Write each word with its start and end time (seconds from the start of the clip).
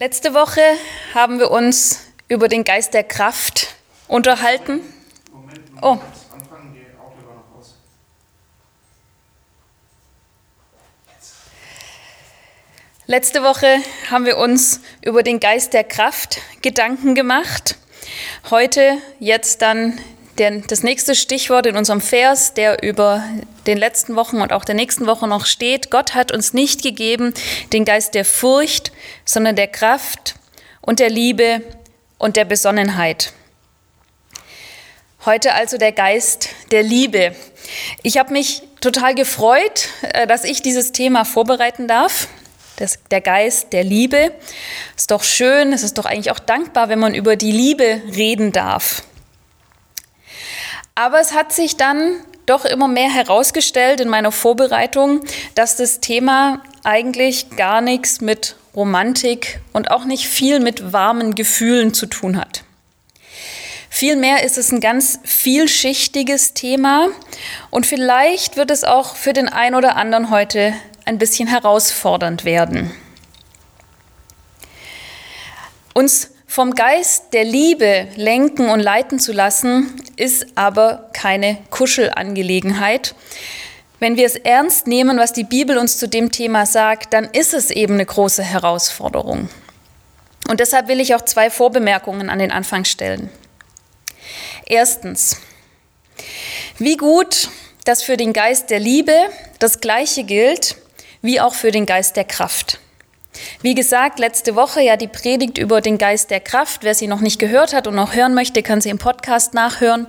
Letzte 0.00 0.32
Woche 0.32 0.62
haben 1.12 1.38
wir 1.40 1.50
uns 1.50 2.06
über 2.26 2.48
den 2.48 2.64
Geist 2.64 2.94
der 2.94 3.04
Kraft 3.04 3.74
unterhalten. 4.08 4.80
Moment, 5.30 5.60
Oh. 5.82 5.96
Moment. 5.96 6.04
Anfangen, 6.32 6.72
die 6.72 6.86
Audio 6.98 7.28
war 7.28 7.34
noch 7.34 7.58
aus. 7.58 7.74
Letzte 13.04 13.42
Woche 13.42 13.76
haben 14.10 14.24
wir 14.24 14.38
uns 14.38 14.80
über 15.02 15.22
den 15.22 15.38
Geist 15.38 15.74
der 15.74 15.84
Kraft 15.84 16.40
Gedanken 16.62 17.14
gemacht. 17.14 17.76
Heute 18.48 18.96
jetzt 19.18 19.60
dann 19.60 20.00
der, 20.38 20.60
das 20.60 20.82
nächste 20.82 21.14
Stichwort 21.14 21.66
in 21.66 21.76
unserem 21.76 22.00
Vers, 22.00 22.54
der 22.54 22.82
über 22.82 23.22
den 23.66 23.78
letzten 23.78 24.16
Wochen 24.16 24.40
und 24.40 24.52
auch 24.52 24.64
der 24.64 24.74
nächsten 24.74 25.06
Woche 25.06 25.28
noch 25.28 25.46
steht. 25.46 25.90
Gott 25.90 26.14
hat 26.14 26.32
uns 26.32 26.52
nicht 26.52 26.82
gegeben 26.82 27.34
den 27.72 27.84
Geist 27.84 28.14
der 28.14 28.24
Furcht, 28.24 28.92
sondern 29.24 29.56
der 29.56 29.68
Kraft 29.68 30.34
und 30.80 31.00
der 31.00 31.10
Liebe 31.10 31.62
und 32.18 32.36
der 32.36 32.44
Besonnenheit. 32.44 33.32
Heute 35.26 35.52
also 35.52 35.76
der 35.76 35.92
Geist 35.92 36.48
der 36.70 36.82
Liebe. 36.82 37.34
Ich 38.02 38.16
habe 38.16 38.32
mich 38.32 38.62
total 38.80 39.14
gefreut, 39.14 39.88
äh, 40.02 40.26
dass 40.26 40.44
ich 40.44 40.62
dieses 40.62 40.92
Thema 40.92 41.24
vorbereiten 41.24 41.86
darf. 41.88 42.28
Das, 42.76 42.98
der 43.10 43.20
Geist 43.20 43.74
der 43.74 43.84
Liebe. 43.84 44.32
Ist 44.96 45.10
doch 45.10 45.22
schön, 45.22 45.74
es 45.74 45.82
ist 45.82 45.98
doch 45.98 46.06
eigentlich 46.06 46.30
auch 46.30 46.38
dankbar, 46.38 46.88
wenn 46.88 46.98
man 46.98 47.14
über 47.14 47.36
die 47.36 47.52
Liebe 47.52 48.00
reden 48.16 48.52
darf. 48.52 49.02
Aber 51.00 51.18
es 51.18 51.32
hat 51.32 51.50
sich 51.50 51.78
dann 51.78 52.20
doch 52.44 52.66
immer 52.66 52.86
mehr 52.86 53.08
herausgestellt 53.08 54.02
in 54.02 54.10
meiner 54.10 54.32
Vorbereitung, 54.32 55.22
dass 55.54 55.76
das 55.76 56.00
Thema 56.00 56.62
eigentlich 56.84 57.56
gar 57.56 57.80
nichts 57.80 58.20
mit 58.20 58.56
Romantik 58.76 59.60
und 59.72 59.90
auch 59.90 60.04
nicht 60.04 60.28
viel 60.28 60.60
mit 60.60 60.92
warmen 60.92 61.34
Gefühlen 61.34 61.94
zu 61.94 62.04
tun 62.04 62.36
hat. 62.36 62.64
Vielmehr 63.88 64.44
ist 64.44 64.58
es 64.58 64.72
ein 64.72 64.80
ganz 64.80 65.20
vielschichtiges 65.24 66.52
Thema 66.52 67.08
und 67.70 67.86
vielleicht 67.86 68.58
wird 68.58 68.70
es 68.70 68.84
auch 68.84 69.16
für 69.16 69.32
den 69.32 69.48
einen 69.48 69.76
oder 69.76 69.96
anderen 69.96 70.28
heute 70.28 70.74
ein 71.06 71.16
bisschen 71.16 71.48
herausfordernd 71.48 72.44
werden. 72.44 72.90
Uns 75.94 76.30
vom 76.50 76.74
Geist 76.74 77.32
der 77.32 77.44
Liebe 77.44 78.08
lenken 78.16 78.70
und 78.70 78.80
leiten 78.80 79.20
zu 79.20 79.30
lassen, 79.30 80.02
ist 80.16 80.46
aber 80.56 81.08
keine 81.12 81.58
Kuschelangelegenheit. 81.70 83.14
Wenn 84.00 84.16
wir 84.16 84.26
es 84.26 84.34
ernst 84.34 84.88
nehmen, 84.88 85.16
was 85.16 85.32
die 85.32 85.44
Bibel 85.44 85.78
uns 85.78 85.96
zu 85.96 86.08
dem 86.08 86.32
Thema 86.32 86.66
sagt, 86.66 87.12
dann 87.12 87.26
ist 87.26 87.54
es 87.54 87.70
eben 87.70 87.94
eine 87.94 88.04
große 88.04 88.42
Herausforderung. 88.42 89.48
Und 90.48 90.58
deshalb 90.58 90.88
will 90.88 90.98
ich 90.98 91.14
auch 91.14 91.20
zwei 91.20 91.50
Vorbemerkungen 91.50 92.28
an 92.28 92.40
den 92.40 92.50
Anfang 92.50 92.84
stellen. 92.84 93.30
Erstens, 94.66 95.36
wie 96.78 96.96
gut, 96.96 97.48
dass 97.84 98.02
für 98.02 98.16
den 98.16 98.32
Geist 98.32 98.70
der 98.70 98.80
Liebe 98.80 99.14
das 99.60 99.80
Gleiche 99.80 100.24
gilt 100.24 100.74
wie 101.22 101.40
auch 101.40 101.54
für 101.54 101.70
den 101.70 101.86
Geist 101.86 102.16
der 102.16 102.24
Kraft. 102.24 102.79
Wie 103.62 103.74
gesagt, 103.74 104.18
letzte 104.18 104.54
Woche 104.54 104.80
ja 104.80 104.96
die 104.96 105.08
Predigt 105.08 105.58
über 105.58 105.80
den 105.80 105.98
Geist 105.98 106.30
der 106.30 106.40
Kraft. 106.40 106.82
Wer 106.82 106.94
sie 106.94 107.06
noch 107.06 107.20
nicht 107.20 107.38
gehört 107.38 107.72
hat 107.72 107.86
und 107.86 107.94
noch 107.94 108.14
hören 108.14 108.34
möchte, 108.34 108.62
kann 108.62 108.80
sie 108.80 108.90
im 108.90 108.98
Podcast 108.98 109.54
nachhören. 109.54 110.06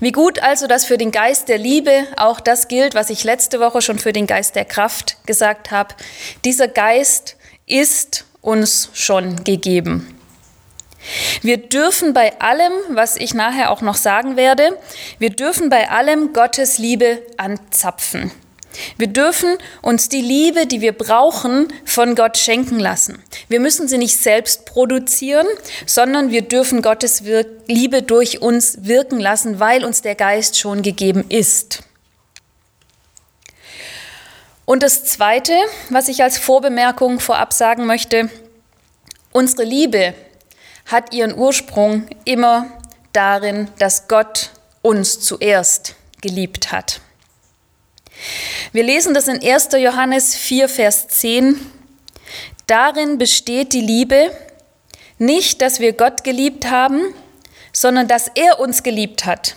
Wie 0.00 0.12
gut 0.12 0.38
also, 0.40 0.66
dass 0.66 0.84
für 0.84 0.98
den 0.98 1.10
Geist 1.10 1.48
der 1.48 1.58
Liebe 1.58 2.06
auch 2.16 2.40
das 2.40 2.68
gilt, 2.68 2.94
was 2.94 3.10
ich 3.10 3.24
letzte 3.24 3.60
Woche 3.60 3.82
schon 3.82 3.98
für 3.98 4.12
den 4.12 4.26
Geist 4.26 4.54
der 4.54 4.64
Kraft 4.64 5.16
gesagt 5.26 5.70
habe. 5.70 5.94
Dieser 6.44 6.68
Geist 6.68 7.36
ist 7.66 8.24
uns 8.40 8.90
schon 8.94 9.44
gegeben. 9.44 10.14
Wir 11.42 11.56
dürfen 11.58 12.12
bei 12.12 12.38
allem, 12.40 12.72
was 12.90 13.16
ich 13.16 13.34
nachher 13.34 13.70
auch 13.70 13.82
noch 13.82 13.94
sagen 13.94 14.36
werde, 14.36 14.78
wir 15.18 15.30
dürfen 15.30 15.70
bei 15.70 15.90
allem 15.90 16.32
Gottes 16.32 16.78
Liebe 16.78 17.22
anzapfen. 17.36 18.30
Wir 18.96 19.08
dürfen 19.08 19.56
uns 19.82 20.08
die 20.08 20.20
Liebe, 20.20 20.66
die 20.66 20.80
wir 20.80 20.92
brauchen, 20.92 21.72
von 21.84 22.14
Gott 22.14 22.38
schenken 22.38 22.78
lassen. 22.78 23.22
Wir 23.48 23.60
müssen 23.60 23.88
sie 23.88 23.98
nicht 23.98 24.16
selbst 24.16 24.66
produzieren, 24.66 25.46
sondern 25.86 26.30
wir 26.30 26.42
dürfen 26.42 26.82
Gottes 26.82 27.24
Wir 27.24 27.46
Liebe 27.66 28.02
durch 28.02 28.40
uns 28.40 28.78
wirken 28.82 29.20
lassen, 29.20 29.60
weil 29.60 29.84
uns 29.84 30.02
der 30.02 30.14
Geist 30.14 30.58
schon 30.58 30.82
gegeben 30.82 31.24
ist. 31.28 31.82
Und 34.64 34.82
das 34.82 35.04
Zweite, 35.04 35.54
was 35.88 36.08
ich 36.08 36.22
als 36.22 36.36
Vorbemerkung 36.36 37.20
vorab 37.20 37.54
sagen 37.54 37.86
möchte, 37.86 38.28
unsere 39.32 39.64
Liebe 39.64 40.12
hat 40.84 41.14
ihren 41.14 41.36
Ursprung 41.36 42.06
immer 42.24 42.66
darin, 43.12 43.68
dass 43.78 44.08
Gott 44.08 44.50
uns 44.82 45.20
zuerst 45.20 45.94
geliebt 46.20 46.70
hat. 46.70 47.00
Wir 48.72 48.82
lesen 48.82 49.14
das 49.14 49.28
in 49.28 49.42
1. 49.42 49.68
Johannes 49.78 50.34
4, 50.34 50.68
Vers 50.68 51.08
10. 51.08 51.58
Darin 52.66 53.18
besteht 53.18 53.72
die 53.72 53.80
Liebe, 53.80 54.30
nicht, 55.18 55.62
dass 55.62 55.80
wir 55.80 55.92
Gott 55.92 56.22
geliebt 56.22 56.70
haben, 56.70 57.14
sondern 57.72 58.08
dass 58.08 58.30
er 58.34 58.60
uns 58.60 58.82
geliebt 58.82 59.26
hat 59.26 59.56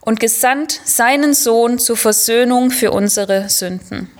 und 0.00 0.20
gesandt 0.20 0.80
seinen 0.84 1.34
Sohn 1.34 1.78
zur 1.78 1.96
Versöhnung 1.96 2.70
für 2.70 2.92
unsere 2.92 3.48
Sünden. 3.48 4.10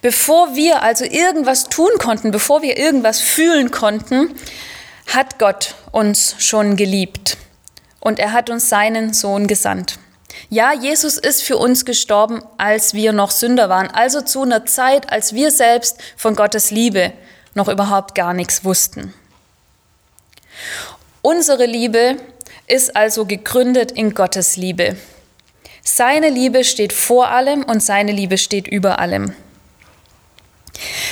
Bevor 0.00 0.54
wir 0.54 0.82
also 0.82 1.04
irgendwas 1.04 1.64
tun 1.64 1.90
konnten, 1.98 2.30
bevor 2.30 2.62
wir 2.62 2.78
irgendwas 2.78 3.20
fühlen 3.20 3.70
konnten, 3.70 4.34
hat 5.06 5.38
Gott 5.38 5.74
uns 5.90 6.36
schon 6.38 6.76
geliebt 6.76 7.36
und 8.00 8.18
er 8.18 8.32
hat 8.32 8.50
uns 8.50 8.68
seinen 8.68 9.12
Sohn 9.12 9.46
gesandt. 9.46 9.98
Ja, 10.48 10.72
Jesus 10.72 11.18
ist 11.18 11.42
für 11.42 11.56
uns 11.56 11.84
gestorben, 11.84 12.42
als 12.58 12.94
wir 12.94 13.12
noch 13.12 13.30
Sünder 13.30 13.68
waren, 13.68 13.88
also 13.88 14.20
zu 14.20 14.42
einer 14.42 14.66
Zeit, 14.66 15.10
als 15.10 15.34
wir 15.34 15.50
selbst 15.50 15.98
von 16.16 16.34
Gottes 16.34 16.70
Liebe 16.70 17.12
noch 17.54 17.68
überhaupt 17.68 18.14
gar 18.14 18.34
nichts 18.34 18.64
wussten. 18.64 19.14
Unsere 21.22 21.66
Liebe 21.66 22.16
ist 22.66 22.96
also 22.96 23.26
gegründet 23.26 23.92
in 23.92 24.14
Gottes 24.14 24.56
Liebe. 24.56 24.96
Seine 25.82 26.30
Liebe 26.30 26.64
steht 26.64 26.92
vor 26.92 27.28
allem 27.28 27.64
und 27.64 27.82
seine 27.82 28.12
Liebe 28.12 28.38
steht 28.38 28.68
über 28.68 28.98
allem. 28.98 29.34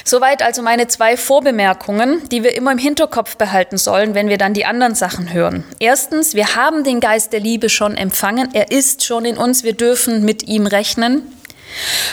Soweit 0.05 0.43
also 0.43 0.63
meine 0.63 0.89
zwei 0.89 1.17
Vorbemerkungen, 1.17 2.29
die 2.31 2.43
wir 2.43 2.57
immer 2.57 2.73
im 2.73 2.79
Hinterkopf 2.79 3.37
behalten 3.37 3.79
sollen, 3.79 4.15
wenn 4.15 4.29
wir 4.29 4.39
dann 4.39 4.55
die 4.55 4.65
anderen 4.65 4.95
Sachen 4.95 5.33
hören. 5.33 5.65
Erstens, 5.79 6.35
wir 6.35 6.57
haben 6.57 6.83
den 6.85 7.01
Geist 7.01 7.33
der 7.33 7.41
Liebe 7.41 7.69
schon 7.69 7.97
empfangen, 7.97 8.49
er 8.53 8.71
ist 8.71 9.05
schon 9.05 9.25
in 9.25 9.37
uns, 9.37 9.63
wir 9.63 9.75
dürfen 9.75 10.25
mit 10.25 10.49
ihm 10.49 10.67
rechnen. 10.67 11.23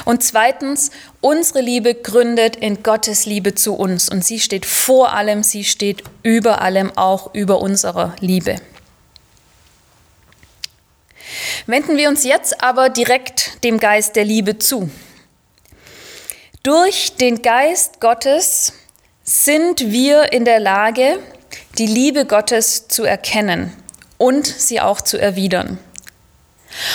Und 0.05 0.23
zweitens, 0.23 0.91
unsere 1.19 1.61
Liebe 1.61 1.95
gründet 1.95 2.55
in 2.57 2.83
Gottes 2.83 3.25
Liebe 3.25 3.55
zu 3.55 3.73
uns 3.73 4.09
und 4.09 4.23
sie 4.23 4.39
steht 4.39 4.65
vor 4.65 5.13
allem, 5.13 5.41
sie 5.41 5.63
steht 5.63 6.03
über 6.21 6.61
allem, 6.61 6.95
auch 6.95 7.33
über 7.33 7.59
unserer 7.61 8.15
Liebe. 8.19 8.57
Wenden 11.65 11.97
wir 11.97 12.07
uns 12.07 12.23
jetzt 12.23 12.63
aber 12.63 12.89
direkt 12.89 13.63
dem 13.63 13.79
Geist 13.79 14.15
der 14.15 14.25
Liebe 14.25 14.59
zu. 14.59 14.89
Durch 16.67 17.15
den 17.15 17.41
Geist 17.43 18.01
Gottes 18.01 18.73
sind 19.23 19.89
wir 19.89 20.33
in 20.33 20.43
der 20.43 20.59
Lage, 20.59 21.17
die 21.77 21.85
Liebe 21.85 22.25
Gottes 22.25 22.89
zu 22.89 23.05
erkennen 23.05 23.71
und 24.17 24.45
sie 24.45 24.81
auch 24.81 24.99
zu 24.99 25.17
erwidern. 25.17 25.79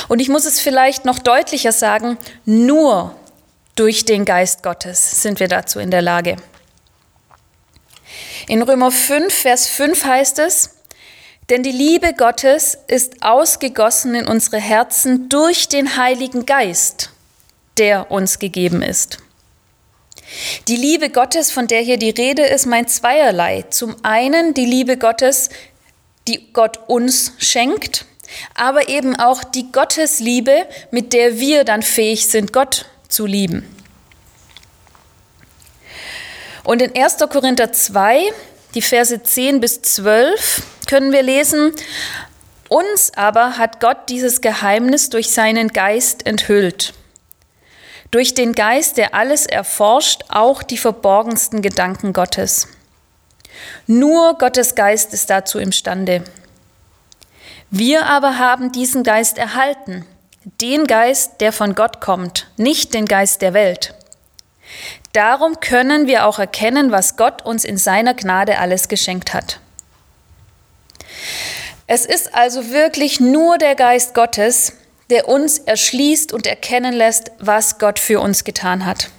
Und 0.08 0.20
ich 0.20 0.28
muss 0.28 0.44
es 0.44 0.60
vielleicht 0.60 1.06
noch 1.06 1.18
deutlicher 1.18 1.72
sagen, 1.72 2.18
nur 2.44 3.16
durch 3.74 4.04
den 4.04 4.26
Geist 4.26 4.62
Gottes 4.62 5.22
sind 5.22 5.40
wir 5.40 5.48
dazu 5.48 5.78
in 5.78 5.90
der 5.90 6.02
Lage. 6.02 6.36
In 8.48 8.60
Römer 8.60 8.90
5, 8.90 9.32
Vers 9.32 9.68
5 9.68 10.04
heißt 10.04 10.38
es, 10.40 10.76
denn 11.48 11.62
die 11.62 11.72
Liebe 11.72 12.12
Gottes 12.12 12.76
ist 12.88 13.22
ausgegossen 13.22 14.16
in 14.16 14.26
unsere 14.26 14.58
Herzen 14.58 15.30
durch 15.30 15.66
den 15.68 15.96
Heiligen 15.96 16.44
Geist, 16.44 17.08
der 17.78 18.10
uns 18.10 18.38
gegeben 18.38 18.82
ist. 18.82 19.21
Die 20.68 20.76
Liebe 20.76 21.10
Gottes, 21.10 21.50
von 21.50 21.66
der 21.66 21.80
hier 21.80 21.98
die 21.98 22.10
Rede 22.10 22.42
ist, 22.42 22.66
meint 22.66 22.90
zweierlei. 22.90 23.62
Zum 23.70 23.96
einen 24.02 24.54
die 24.54 24.66
Liebe 24.66 24.96
Gottes, 24.96 25.50
die 26.28 26.52
Gott 26.52 26.78
uns 26.86 27.32
schenkt, 27.38 28.06
aber 28.54 28.88
eben 28.88 29.16
auch 29.16 29.44
die 29.44 29.70
Gottesliebe, 29.72 30.66
mit 30.90 31.12
der 31.12 31.38
wir 31.38 31.64
dann 31.64 31.82
fähig 31.82 32.26
sind, 32.26 32.52
Gott 32.52 32.86
zu 33.08 33.26
lieben. 33.26 33.68
Und 36.64 36.80
in 36.80 36.96
1. 36.96 37.16
Korinther 37.30 37.72
2, 37.72 38.32
die 38.74 38.82
Verse 38.82 39.22
10 39.22 39.60
bis 39.60 39.82
12, 39.82 40.62
können 40.86 41.12
wir 41.12 41.22
lesen, 41.22 41.72
uns 42.68 43.12
aber 43.16 43.58
hat 43.58 43.80
Gott 43.80 44.08
dieses 44.08 44.40
Geheimnis 44.40 45.10
durch 45.10 45.30
seinen 45.30 45.68
Geist 45.68 46.24
enthüllt. 46.26 46.94
Durch 48.12 48.34
den 48.34 48.52
Geist, 48.52 48.98
der 48.98 49.14
alles 49.14 49.46
erforscht, 49.46 50.22
auch 50.28 50.62
die 50.62 50.78
verborgensten 50.78 51.62
Gedanken 51.62 52.12
Gottes. 52.12 52.68
Nur 53.86 54.38
Gottes 54.38 54.76
Geist 54.76 55.12
ist 55.12 55.30
dazu 55.30 55.58
imstande. 55.58 56.22
Wir 57.70 58.06
aber 58.06 58.38
haben 58.38 58.70
diesen 58.70 59.02
Geist 59.02 59.38
erhalten, 59.38 60.04
den 60.60 60.86
Geist, 60.86 61.40
der 61.40 61.52
von 61.52 61.74
Gott 61.74 62.00
kommt, 62.00 62.48
nicht 62.58 62.92
den 62.92 63.06
Geist 63.06 63.40
der 63.40 63.54
Welt. 63.54 63.94
Darum 65.14 65.60
können 65.60 66.06
wir 66.06 66.26
auch 66.26 66.38
erkennen, 66.38 66.92
was 66.92 67.16
Gott 67.16 67.42
uns 67.42 67.64
in 67.64 67.78
seiner 67.78 68.14
Gnade 68.14 68.58
alles 68.58 68.88
geschenkt 68.88 69.32
hat. 69.32 69.58
Es 71.86 72.04
ist 72.04 72.34
also 72.34 72.70
wirklich 72.70 73.20
nur 73.20 73.56
der 73.56 73.74
Geist 73.74 74.14
Gottes, 74.14 74.74
der 75.12 75.28
uns 75.28 75.58
erschließt 75.58 76.32
und 76.32 76.46
erkennen 76.46 76.94
lässt, 76.94 77.32
was 77.38 77.78
Gott 77.78 77.98
für 77.98 78.18
uns 78.18 78.44
getan 78.44 78.86
hat. 78.86 79.10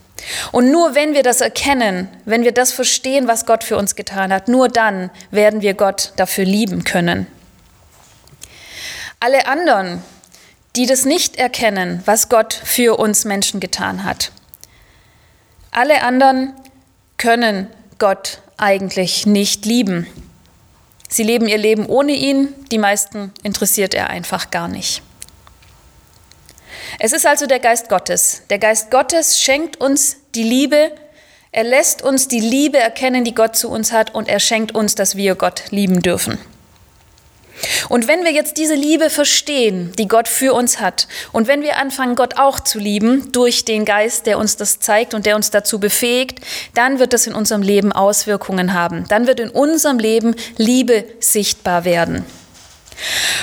Und 0.52 0.72
nur 0.72 0.96
wenn 0.96 1.14
wir 1.14 1.22
das 1.22 1.40
erkennen, 1.40 2.08
wenn 2.26 2.44
wir 2.44 2.52
das 2.52 2.72
verstehen, 2.72 3.28
was 3.28 3.46
Gott 3.46 3.64
für 3.64 3.78
uns 3.78 3.96
getan 3.96 4.34
hat, 4.34 4.48
nur 4.48 4.70
dann 4.70 5.12
werden 5.30 5.62
wir 5.62 5.76
Gott 5.76 6.14
dafür 6.16 6.46
lieben 6.46 6.84
können. 6.84 7.28
Alle 9.20 9.46
anderen, 9.46 10.02
die 10.76 10.88
das 10.88 11.06
nicht 11.06 11.36
erkennen, 11.36 12.02
was 12.06 12.28
Gott 12.28 12.54
für 12.56 12.98
uns 12.98 13.24
Menschen 13.24 13.60
getan 13.60 14.04
hat, 14.04 14.32
alle 15.70 16.02
anderen 16.02 16.54
können 17.18 17.68
Gott 18.00 18.42
eigentlich 18.58 19.28
nicht 19.28 19.68
lieben. 19.68 20.08
Sie 21.08 21.24
leben 21.24 21.48
ihr 21.48 21.60
Leben 21.60 21.86
ohne 21.86 22.14
ihn, 22.14 22.48
die 22.72 22.80
meisten 22.80 23.32
interessiert 23.44 23.94
er 23.94 24.10
einfach 24.10 24.50
gar 24.50 24.68
nicht. 24.68 25.04
Es 27.00 27.14
ist 27.14 27.26
also 27.26 27.46
der 27.48 27.60
Geist 27.60 27.90
Gottes. 27.90 28.44
Der 28.50 28.60
Geist 28.60 28.92
Gottes 28.92 29.40
schenkt 29.40 29.80
uns 29.80 30.18
die 30.36 30.44
Liebe, 30.44 30.92
er 31.52 31.64
lässt 31.64 32.02
uns 32.02 32.28
die 32.28 32.40
Liebe 32.40 32.80
erkennen, 32.80 33.24
die 33.24 33.36
Gott 33.36 33.56
zu 33.56 33.70
uns 33.70 33.92
hat, 33.92 34.16
und 34.16 34.28
er 34.28 34.40
schenkt 34.40 34.74
uns, 34.74 34.96
dass 34.96 35.16
wir 35.16 35.36
Gott 35.36 35.64
lieben 35.70 36.02
dürfen. 36.02 36.40
Und 37.90 38.08
wenn 38.08 38.24
wir 38.24 38.32
jetzt 38.32 38.58
diese 38.58 38.74
Liebe 38.74 39.12
verstehen, 39.12 39.94
die 40.00 40.08
Gott 40.08 40.28
für 40.28 40.54
uns 40.54 40.80
hat, 40.80 41.08
und 41.32 41.48
wenn 41.48 41.62
wir 41.62 41.78
anfangen, 41.78 42.16
Gott 42.16 42.40
auch 42.40 42.60
zu 42.60 42.80
lieben 42.80 43.32
durch 43.32 43.66
den 43.66 43.86
Geist, 43.86 44.26
der 44.26 44.40
uns 44.40 44.58
das 44.58 44.80
zeigt 44.80 45.14
und 45.14 45.28
der 45.28 45.36
uns 45.36 45.52
dazu 45.52 45.80
befähigt, 45.80 46.40
dann 46.74 46.98
wird 46.98 47.14
das 47.14 47.28
in 47.28 47.36
unserem 47.36 47.62
Leben 47.62 47.92
Auswirkungen 47.92 48.74
haben. 48.74 49.06
Dann 49.08 49.28
wird 49.28 49.40
in 49.40 49.50
unserem 49.50 50.00
Leben 50.00 50.36
Liebe 50.58 51.06
sichtbar 51.20 51.86
werden. 51.86 52.26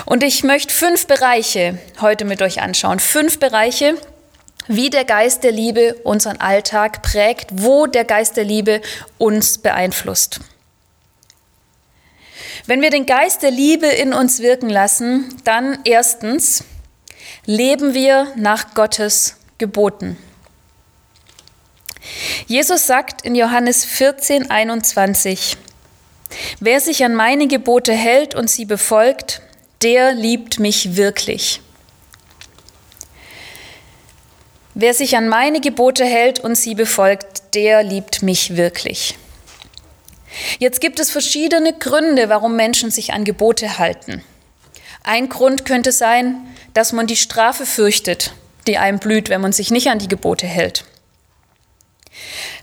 Und 0.04 0.22
ich 0.22 0.44
möchte 0.44 0.74
fünf 0.74 1.06
Bereiche 1.06 1.78
heute 2.00 2.24
mit 2.24 2.42
euch 2.42 2.60
anschauen. 2.60 2.98
Fünf 2.98 3.38
Bereiche, 3.38 3.96
wie 4.66 4.90
der 4.90 5.04
Geist 5.04 5.44
der 5.44 5.52
Liebe 5.52 5.94
unseren 6.04 6.38
Alltag 6.38 7.02
prägt, 7.02 7.48
wo 7.52 7.86
der 7.86 8.04
Geist 8.04 8.36
der 8.36 8.44
Liebe 8.44 8.80
uns 9.18 9.58
beeinflusst. 9.58 10.40
Wenn 12.66 12.82
wir 12.82 12.90
den 12.90 13.06
Geist 13.06 13.42
der 13.42 13.50
Liebe 13.50 13.86
in 13.86 14.12
uns 14.12 14.40
wirken 14.40 14.70
lassen, 14.70 15.40
dann 15.44 15.78
erstens 15.84 16.64
leben 17.46 17.94
wir 17.94 18.32
nach 18.36 18.74
Gottes 18.74 19.36
Geboten. 19.58 20.16
Jesus 22.46 22.86
sagt 22.86 23.22
in 23.22 23.34
Johannes 23.34 23.84
14, 23.84 24.50
21, 24.50 25.56
Wer 26.60 26.80
sich 26.80 27.04
an 27.04 27.14
meine 27.14 27.46
Gebote 27.48 27.92
hält 27.92 28.34
und 28.34 28.48
sie 28.48 28.64
befolgt, 28.64 29.42
der 29.82 30.12
liebt 30.12 30.58
mich 30.58 30.96
wirklich. 30.96 31.60
Wer 34.74 34.94
sich 34.94 35.16
an 35.16 35.28
meine 35.28 35.60
Gebote 35.60 36.04
hält 36.04 36.40
und 36.40 36.54
sie 36.54 36.74
befolgt, 36.74 37.54
der 37.54 37.82
liebt 37.82 38.22
mich 38.22 38.56
wirklich. 38.56 39.18
Jetzt 40.58 40.80
gibt 40.80 41.00
es 41.00 41.10
verschiedene 41.10 41.72
Gründe, 41.72 42.28
warum 42.28 42.56
Menschen 42.56 42.90
sich 42.90 43.12
an 43.12 43.24
Gebote 43.24 43.78
halten. 43.78 44.22
Ein 45.02 45.28
Grund 45.28 45.64
könnte 45.64 45.92
sein, 45.92 46.36
dass 46.72 46.92
man 46.92 47.06
die 47.06 47.16
Strafe 47.16 47.66
fürchtet, 47.66 48.32
die 48.66 48.78
einem 48.78 48.98
blüht, 48.98 49.28
wenn 49.28 49.40
man 49.40 49.52
sich 49.52 49.70
nicht 49.70 49.88
an 49.88 49.98
die 49.98 50.08
Gebote 50.08 50.46
hält. 50.46 50.84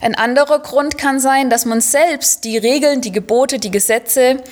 Ein 0.02 0.16
anderer 0.16 0.60
Grund 0.60 0.98
kann 0.98 1.20
sein, 1.20 1.50
dass 1.50 1.66
man 1.66 1.82
selbst 1.82 2.44
die 2.44 2.58
Regeln, 2.58 3.02
die 3.02 3.12
Gebote, 3.12 3.60
die 3.60 3.72
Gesetze 3.72 4.44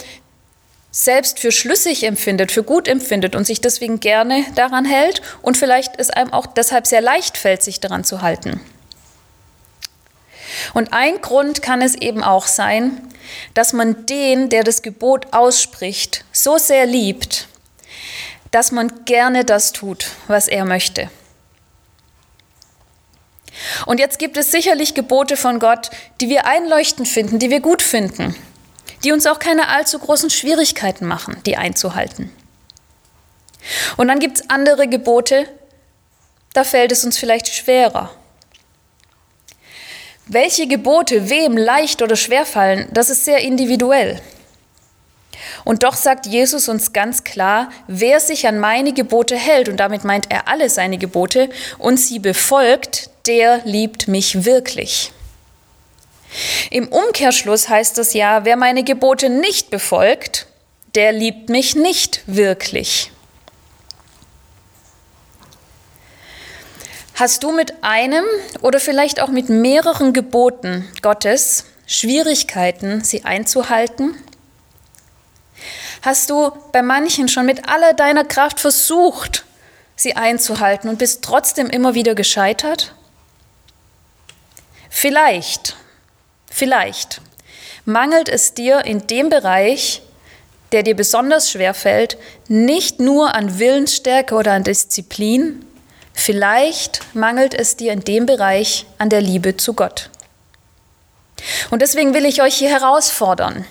selbst 0.91 1.39
für 1.39 1.51
schlüssig 1.51 2.03
empfindet, 2.03 2.51
für 2.51 2.63
gut 2.63 2.87
empfindet 2.87 3.35
und 3.35 3.45
sich 3.45 3.59
deswegen 3.59 3.99
gerne 3.99 4.45
daran 4.55 4.85
hält 4.85 5.21
und 5.41 5.57
vielleicht 5.57 5.99
es 5.99 6.09
einem 6.09 6.31
auch 6.31 6.45
deshalb 6.45 6.87
sehr 6.87 7.01
leicht 7.01 7.37
fällt, 7.37 7.63
sich 7.63 7.81
daran 7.81 8.05
zu 8.05 8.21
halten. 8.21 8.61
Und 10.73 10.93
ein 10.93 11.19
Grund 11.21 11.61
kann 11.61 11.81
es 11.81 11.95
eben 11.95 12.23
auch 12.23 12.47
sein, 12.47 13.01
dass 13.53 13.73
man 13.73 14.05
den, 14.05 14.49
der 14.49 14.63
das 14.63 14.81
Gebot 14.81 15.33
ausspricht, 15.33 16.23
so 16.31 16.57
sehr 16.57 16.85
liebt, 16.85 17.49
dass 18.51 18.71
man 18.71 19.03
gerne 19.03 19.43
das 19.43 19.73
tut, 19.73 20.07
was 20.27 20.47
er 20.47 20.63
möchte. 20.63 21.09
Und 23.85 23.99
jetzt 23.99 24.19
gibt 24.19 24.37
es 24.37 24.51
sicherlich 24.51 24.93
Gebote 24.93 25.37
von 25.37 25.59
Gott, 25.59 25.89
die 26.21 26.29
wir 26.29 26.45
einleuchtend 26.45 27.07
finden, 27.07 27.39
die 27.39 27.49
wir 27.49 27.61
gut 27.61 27.81
finden, 27.81 28.35
die 29.03 29.11
uns 29.11 29.27
auch 29.27 29.39
keine 29.39 29.69
allzu 29.69 29.99
großen 29.99 30.29
Schwierigkeiten 30.29 31.05
machen, 31.05 31.37
die 31.45 31.57
einzuhalten. 31.57 32.31
Und 33.97 34.07
dann 34.07 34.19
gibt 34.19 34.37
es 34.37 34.49
andere 34.49 34.87
Gebote, 34.87 35.47
da 36.53 36.63
fällt 36.63 36.91
es 36.91 37.03
uns 37.03 37.17
vielleicht 37.17 37.47
schwerer. 37.47 38.11
Welche 40.27 40.67
Gebote 40.67 41.29
wem 41.29 41.55
leicht 41.55 42.01
oder 42.01 42.15
schwer 42.15 42.45
fallen, 42.45 42.87
das 42.91 43.09
ist 43.09 43.25
sehr 43.25 43.39
individuell. 43.39 44.21
Und 45.63 45.83
doch 45.83 45.95
sagt 45.95 46.25
Jesus 46.25 46.69
uns 46.69 46.93
ganz 46.93 47.23
klar, 47.23 47.69
wer 47.87 48.19
sich 48.19 48.47
an 48.47 48.59
meine 48.59 48.93
Gebote 48.93 49.35
hält, 49.35 49.69
und 49.69 49.77
damit 49.77 50.03
meint 50.03 50.31
er 50.31 50.47
alle 50.47 50.69
seine 50.69 50.97
Gebote, 50.97 51.49
und 51.77 51.97
sie 51.97 52.19
befolgt, 52.19 53.09
der 53.27 53.61
liebt 53.65 54.07
mich 54.07 54.45
wirklich. 54.45 55.11
Im 56.69 56.87
Umkehrschluss 56.87 57.69
heißt 57.69 57.97
es 57.97 58.13
ja, 58.13 58.45
wer 58.45 58.57
meine 58.57 58.83
Gebote 58.83 59.29
nicht 59.29 59.69
befolgt, 59.69 60.47
der 60.95 61.11
liebt 61.11 61.49
mich 61.49 61.75
nicht 61.75 62.21
wirklich. 62.25 63.11
Hast 67.15 67.43
du 67.43 67.51
mit 67.51 67.81
einem 67.81 68.25
oder 68.61 68.79
vielleicht 68.79 69.21
auch 69.21 69.29
mit 69.29 69.47
mehreren 69.47 70.11
Geboten 70.11 70.85
Gottes 71.01 71.65
Schwierigkeiten, 71.87 73.03
sie 73.05 73.23
einzuhalten? 73.23 74.15
Hast 76.01 76.29
du 76.29 76.51
bei 76.73 76.81
manchen 76.81 77.29
schon 77.29 77.45
mit 77.45 77.69
aller 77.69 77.93
deiner 77.93 78.25
Kraft 78.25 78.59
versucht, 78.59 79.45
sie 79.95 80.17
einzuhalten 80.17 80.89
und 80.89 80.99
bist 80.99 81.23
trotzdem 81.23 81.67
immer 81.69 81.93
wieder 81.93 82.15
gescheitert? 82.15 82.93
Vielleicht, 84.97 85.75
vielleicht 86.49 87.21
mangelt 87.83 88.29
es 88.29 88.53
dir 88.53 88.85
in 88.85 89.07
dem 89.07 89.29
Bereich, 89.29 90.01
der 90.71 90.83
dir 90.83 90.95
besonders 90.95 91.51
schwer 91.51 91.73
fällt, 91.73 92.17
nicht 92.47 92.99
nur 92.99 93.35
an 93.35 93.59
Willensstärke 93.59 94.35
oder 94.35 94.53
an 94.53 94.63
Disziplin, 94.63 95.65
Vielleicht 96.15 97.01
mangelt 97.13 97.53
es 97.53 97.75
dir 97.75 97.91
in 97.91 97.99
dem 97.99 98.25
Bereich 98.25 98.85
an 98.97 99.09
der 99.09 99.21
Liebe 99.21 99.57
zu 99.57 99.73
Gott. 99.73 100.09
Und 101.69 101.81
deswegen 101.81 102.13
will 102.13 102.25
ich 102.25 102.41
euch 102.41 102.55
hier 102.55 102.69
herausfordern. 102.69 103.65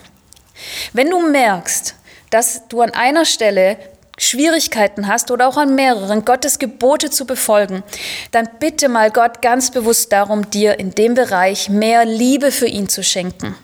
Wenn 0.92 1.10
du 1.10 1.18
merkst, 1.18 1.94
dass 2.30 2.68
du 2.68 2.82
an 2.82 2.90
einer 2.90 3.24
Stelle 3.24 3.78
Schwierigkeiten 4.18 5.08
hast 5.08 5.30
oder 5.30 5.48
auch 5.48 5.56
an 5.56 5.74
mehreren, 5.74 6.24
Gottes 6.24 6.58
Gebote 6.58 7.10
zu 7.10 7.26
befolgen, 7.26 7.82
dann 8.30 8.48
bitte 8.60 8.88
mal 8.88 9.10
Gott 9.10 9.42
ganz 9.42 9.70
bewusst 9.70 10.12
darum, 10.12 10.50
dir 10.50 10.78
in 10.78 10.92
dem 10.92 11.14
Bereich 11.14 11.68
mehr 11.68 12.04
Liebe 12.04 12.52
für 12.52 12.66
ihn 12.66 12.88
zu 12.88 13.02
schenken. 13.02 13.56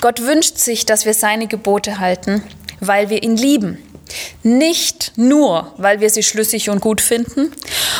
Gott 0.00 0.22
wünscht 0.22 0.58
sich, 0.58 0.86
dass 0.86 1.04
wir 1.04 1.14
seine 1.14 1.46
Gebote 1.46 1.98
halten, 1.98 2.42
weil 2.80 3.10
wir 3.10 3.22
ihn 3.22 3.36
lieben. 3.36 3.78
Nicht 4.42 5.12
nur, 5.16 5.72
weil 5.78 6.00
wir 6.00 6.10
sie 6.10 6.22
schlüssig 6.22 6.68
und 6.68 6.80
gut 6.80 7.00
finden 7.00 7.52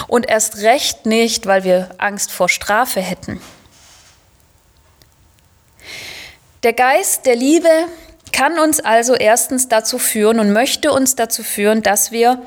und 0.07 0.29
erst 0.29 0.59
recht 0.59 1.07
nicht, 1.07 1.47
weil 1.47 1.65
wir 1.65 1.91
Angst 1.99 2.31
vor 2.31 2.49
Strafe 2.49 3.01
hätten. 3.01 3.41
Der 6.63 6.73
Geist 6.73 7.27
der 7.27 7.37
Liebe 7.37 7.69
kann 8.35 8.59
uns 8.59 8.81
also 8.81 9.15
erstens 9.15 9.69
dazu 9.69 9.97
führen 9.97 10.41
und 10.41 10.53
möchte 10.53 10.91
uns 10.91 11.15
dazu 11.15 11.45
führen, 11.45 11.83
dass 11.83 12.11
wir 12.11 12.43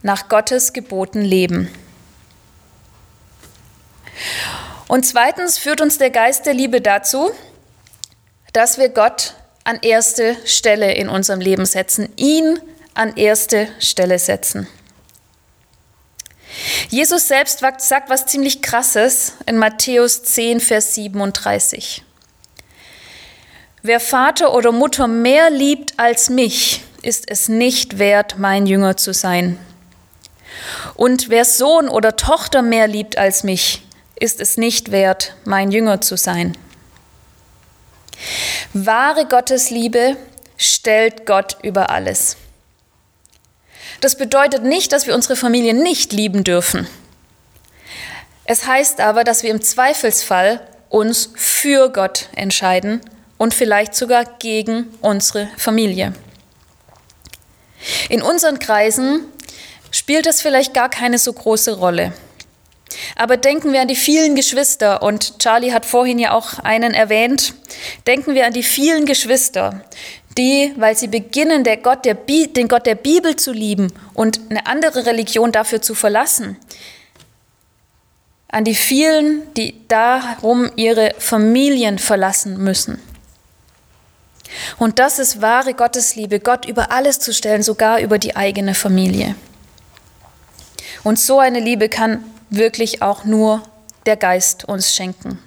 nach 0.00 0.28
Gottes 0.28 0.72
Geboten 0.72 1.20
leben. 1.20 1.68
Und 4.86 5.04
zweitens 5.04 5.58
führt 5.58 5.80
uns 5.80 5.98
der 5.98 6.10
Geist 6.10 6.46
der 6.46 6.54
Liebe 6.54 6.80
dazu, 6.80 7.32
dass 8.52 8.78
wir 8.78 8.88
Gott 8.88 9.34
an 9.64 9.80
erste 9.82 10.36
Stelle 10.46 10.92
in 10.94 11.08
unserem 11.08 11.40
Leben 11.40 11.66
setzen, 11.66 12.08
ihn 12.16 12.60
an 12.94 13.16
erste 13.16 13.68
Stelle 13.80 14.20
setzen. 14.20 14.68
Jesus 16.88 17.26
selbst 17.26 17.60
sagt 17.80 18.10
was 18.10 18.26
ziemlich 18.26 18.62
Krasses 18.62 19.32
in 19.46 19.58
Matthäus 19.58 20.22
10, 20.22 20.60
Vers 20.60 20.94
37. 20.94 22.04
Wer 23.84 23.98
Vater 23.98 24.54
oder 24.54 24.70
Mutter 24.70 25.08
mehr 25.08 25.50
liebt 25.50 25.98
als 25.98 26.30
mich, 26.30 26.84
ist 27.02 27.28
es 27.28 27.48
nicht 27.48 27.98
wert, 27.98 28.38
mein 28.38 28.66
Jünger 28.66 28.96
zu 28.96 29.12
sein. 29.12 29.58
Und 30.94 31.30
wer 31.30 31.44
Sohn 31.44 31.88
oder 31.88 32.14
Tochter 32.14 32.62
mehr 32.62 32.86
liebt 32.86 33.18
als 33.18 33.42
mich, 33.42 33.82
ist 34.14 34.40
es 34.40 34.56
nicht 34.56 34.92
wert, 34.92 35.34
mein 35.44 35.72
Jünger 35.72 36.00
zu 36.00 36.16
sein. 36.16 36.56
Wahre 38.72 39.26
Gottesliebe 39.26 40.16
stellt 40.56 41.26
Gott 41.26 41.56
über 41.62 41.90
alles. 41.90 42.36
Das 44.00 44.16
bedeutet 44.16 44.62
nicht, 44.62 44.92
dass 44.92 45.08
wir 45.08 45.14
unsere 45.16 45.34
Familie 45.34 45.74
nicht 45.74 46.12
lieben 46.12 46.44
dürfen. 46.44 46.86
Es 48.44 48.64
heißt 48.64 49.00
aber, 49.00 49.24
dass 49.24 49.42
wir 49.42 49.50
im 49.50 49.60
Zweifelsfall 49.60 50.60
uns 50.88 51.30
für 51.34 51.90
Gott 51.90 52.28
entscheiden 52.36 53.00
und 53.42 53.54
vielleicht 53.54 53.96
sogar 53.96 54.24
gegen 54.38 54.86
unsere 55.00 55.48
Familie. 55.56 56.12
In 58.08 58.22
unseren 58.22 58.60
Kreisen 58.60 59.24
spielt 59.90 60.28
es 60.28 60.40
vielleicht 60.40 60.74
gar 60.74 60.88
keine 60.88 61.18
so 61.18 61.32
große 61.32 61.76
Rolle. 61.76 62.12
Aber 63.16 63.36
denken 63.36 63.72
wir 63.72 63.80
an 63.80 63.88
die 63.88 63.96
vielen 63.96 64.36
Geschwister, 64.36 65.02
und 65.02 65.40
Charlie 65.40 65.72
hat 65.72 65.84
vorhin 65.84 66.20
ja 66.20 66.34
auch 66.34 66.60
einen 66.60 66.94
erwähnt, 66.94 67.54
denken 68.06 68.36
wir 68.36 68.46
an 68.46 68.52
die 68.52 68.62
vielen 68.62 69.06
Geschwister, 69.06 69.84
die, 70.38 70.72
weil 70.76 70.96
sie 70.96 71.08
beginnen, 71.08 71.64
der 71.64 71.78
Gott 71.78 72.04
der 72.04 72.14
den 72.14 72.68
Gott 72.68 72.86
der 72.86 72.94
Bibel 72.94 73.34
zu 73.34 73.50
lieben 73.50 73.92
und 74.14 74.38
eine 74.50 74.68
andere 74.68 75.04
Religion 75.04 75.50
dafür 75.50 75.82
zu 75.82 75.96
verlassen, 75.96 76.58
an 78.46 78.62
die 78.62 78.76
vielen, 78.76 79.52
die 79.54 79.80
darum 79.88 80.70
ihre 80.76 81.12
Familien 81.18 81.98
verlassen 81.98 82.62
müssen. 82.62 83.00
Und 84.78 84.98
das 84.98 85.18
ist 85.18 85.40
wahre 85.40 85.74
Gottesliebe, 85.74 86.40
Gott 86.40 86.66
über 86.66 86.92
alles 86.92 87.18
zu 87.18 87.32
stellen, 87.32 87.62
sogar 87.62 88.00
über 88.00 88.18
die 88.18 88.36
eigene 88.36 88.74
Familie. 88.74 89.34
Und 91.04 91.18
so 91.18 91.38
eine 91.38 91.60
Liebe 91.60 91.88
kann 91.88 92.24
wirklich 92.50 93.02
auch 93.02 93.24
nur 93.24 93.62
der 94.06 94.16
Geist 94.16 94.64
uns 94.64 94.94
schenken. 94.94 95.38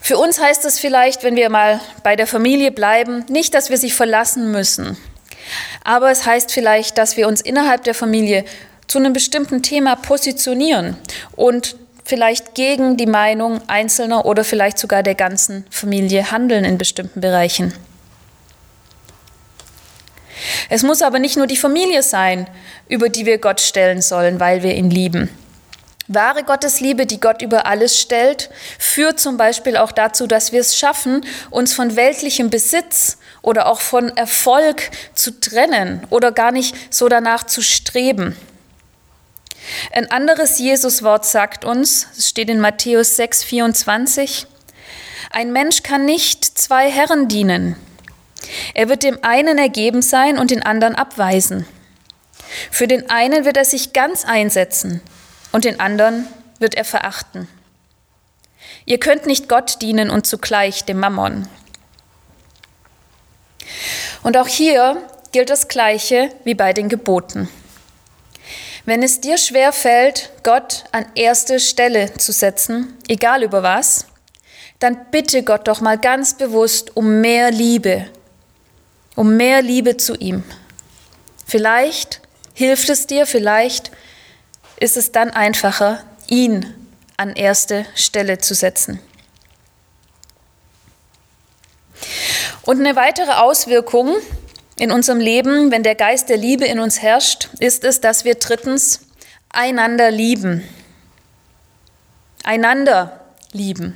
Für 0.00 0.18
uns 0.18 0.40
heißt 0.40 0.64
es 0.64 0.78
vielleicht, 0.78 1.22
wenn 1.22 1.36
wir 1.36 1.50
mal 1.50 1.80
bei 2.02 2.16
der 2.16 2.26
Familie 2.26 2.72
bleiben, 2.72 3.24
nicht, 3.28 3.54
dass 3.54 3.70
wir 3.70 3.78
sie 3.78 3.90
verlassen 3.90 4.50
müssen, 4.50 4.96
aber 5.84 6.10
es 6.10 6.26
heißt 6.26 6.52
vielleicht, 6.52 6.98
dass 6.98 7.16
wir 7.16 7.28
uns 7.28 7.40
innerhalb 7.40 7.84
der 7.84 7.94
Familie 7.94 8.44
zu 8.86 8.98
einem 8.98 9.12
bestimmten 9.12 9.62
Thema 9.62 9.96
positionieren 9.96 10.96
und 11.36 11.76
vielleicht 12.04 12.54
gegen 12.54 12.96
die 12.96 13.06
Meinung 13.06 13.60
Einzelner 13.68 14.26
oder 14.26 14.44
vielleicht 14.44 14.78
sogar 14.78 15.02
der 15.02 15.14
ganzen 15.14 15.64
Familie 15.70 16.30
handeln 16.30 16.64
in 16.64 16.78
bestimmten 16.78 17.20
Bereichen. 17.20 17.72
Es 20.68 20.82
muss 20.82 21.02
aber 21.02 21.18
nicht 21.18 21.36
nur 21.36 21.46
die 21.46 21.56
Familie 21.56 22.02
sein, 22.02 22.46
über 22.88 23.08
die 23.08 23.26
wir 23.26 23.38
Gott 23.38 23.60
stellen 23.60 24.02
sollen, 24.02 24.40
weil 24.40 24.62
wir 24.62 24.74
ihn 24.74 24.90
lieben. 24.90 25.28
Wahre 26.12 26.42
Gottesliebe, 26.42 27.06
die 27.06 27.20
Gott 27.20 27.40
über 27.40 27.66
alles 27.66 28.00
stellt, 28.00 28.50
führt 28.80 29.20
zum 29.20 29.36
Beispiel 29.36 29.76
auch 29.76 29.92
dazu, 29.92 30.26
dass 30.26 30.50
wir 30.50 30.60
es 30.60 30.76
schaffen, 30.76 31.24
uns 31.50 31.72
von 31.72 31.94
weltlichem 31.94 32.50
Besitz 32.50 33.18
oder 33.42 33.68
auch 33.68 33.80
von 33.80 34.08
Erfolg 34.16 34.90
zu 35.14 35.38
trennen 35.38 36.04
oder 36.10 36.32
gar 36.32 36.50
nicht 36.50 36.74
so 36.92 37.08
danach 37.08 37.44
zu 37.44 37.62
streben. 37.62 38.36
Ein 39.92 40.10
anderes 40.10 40.58
Jesuswort 40.58 41.24
sagt 41.24 41.64
uns, 41.64 42.08
es 42.16 42.28
steht 42.28 42.48
in 42.48 42.60
Matthäus 42.60 43.16
6, 43.16 43.44
24, 43.44 44.46
ein 45.30 45.52
Mensch 45.52 45.82
kann 45.82 46.04
nicht 46.04 46.44
zwei 46.44 46.90
Herren 46.90 47.28
dienen. 47.28 47.76
Er 48.74 48.88
wird 48.88 49.02
dem 49.02 49.22
einen 49.22 49.58
ergeben 49.58 50.02
sein 50.02 50.38
und 50.38 50.50
den 50.50 50.62
anderen 50.62 50.94
abweisen. 50.94 51.66
Für 52.70 52.88
den 52.88 53.10
einen 53.10 53.44
wird 53.44 53.56
er 53.56 53.64
sich 53.64 53.92
ganz 53.92 54.24
einsetzen 54.24 55.00
und 55.52 55.64
den 55.64 55.78
anderen 55.78 56.26
wird 56.58 56.74
er 56.74 56.84
verachten. 56.84 57.48
Ihr 58.86 58.98
könnt 58.98 59.26
nicht 59.26 59.48
Gott 59.48 59.80
dienen 59.82 60.10
und 60.10 60.26
zugleich 60.26 60.84
dem 60.84 60.98
Mammon. 60.98 61.48
Und 64.22 64.36
auch 64.36 64.48
hier 64.48 64.96
gilt 65.32 65.50
das 65.50 65.68
Gleiche 65.68 66.30
wie 66.44 66.54
bei 66.54 66.72
den 66.72 66.88
Geboten. 66.88 67.48
Wenn 68.90 69.04
es 69.04 69.20
dir 69.20 69.38
schwer 69.38 69.72
fällt, 69.72 70.32
Gott 70.42 70.82
an 70.90 71.06
erste 71.14 71.60
Stelle 71.60 72.12
zu 72.14 72.32
setzen, 72.32 72.98
egal 73.06 73.44
über 73.44 73.62
was, 73.62 74.06
dann 74.80 75.12
bitte 75.12 75.44
Gott 75.44 75.68
doch 75.68 75.80
mal 75.80 75.96
ganz 75.96 76.36
bewusst 76.36 76.96
um 76.96 77.20
mehr 77.20 77.52
Liebe, 77.52 78.08
um 79.14 79.36
mehr 79.36 79.62
Liebe 79.62 79.96
zu 79.96 80.16
ihm. 80.16 80.42
Vielleicht 81.46 82.20
hilft 82.52 82.88
es 82.88 83.06
dir, 83.06 83.26
vielleicht 83.26 83.92
ist 84.80 84.96
es 84.96 85.12
dann 85.12 85.30
einfacher, 85.30 86.02
ihn 86.26 86.74
an 87.16 87.36
erste 87.36 87.86
Stelle 87.94 88.38
zu 88.38 88.54
setzen. 88.54 88.98
Und 92.62 92.80
eine 92.80 92.96
weitere 92.96 93.34
Auswirkung 93.34 94.16
in 94.80 94.92
unserem 94.92 95.20
Leben, 95.20 95.70
wenn 95.70 95.82
der 95.82 95.94
Geist 95.94 96.30
der 96.30 96.38
Liebe 96.38 96.64
in 96.64 96.80
uns 96.80 97.02
herrscht, 97.02 97.50
ist 97.58 97.84
es, 97.84 98.00
dass 98.00 98.24
wir 98.24 98.36
drittens 98.36 99.00
einander 99.50 100.10
lieben. 100.10 100.66
Einander 102.44 103.20
lieben. 103.52 103.94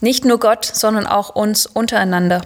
Nicht 0.00 0.24
nur 0.24 0.40
Gott, 0.40 0.64
sondern 0.64 1.06
auch 1.06 1.30
uns 1.30 1.66
untereinander. 1.66 2.42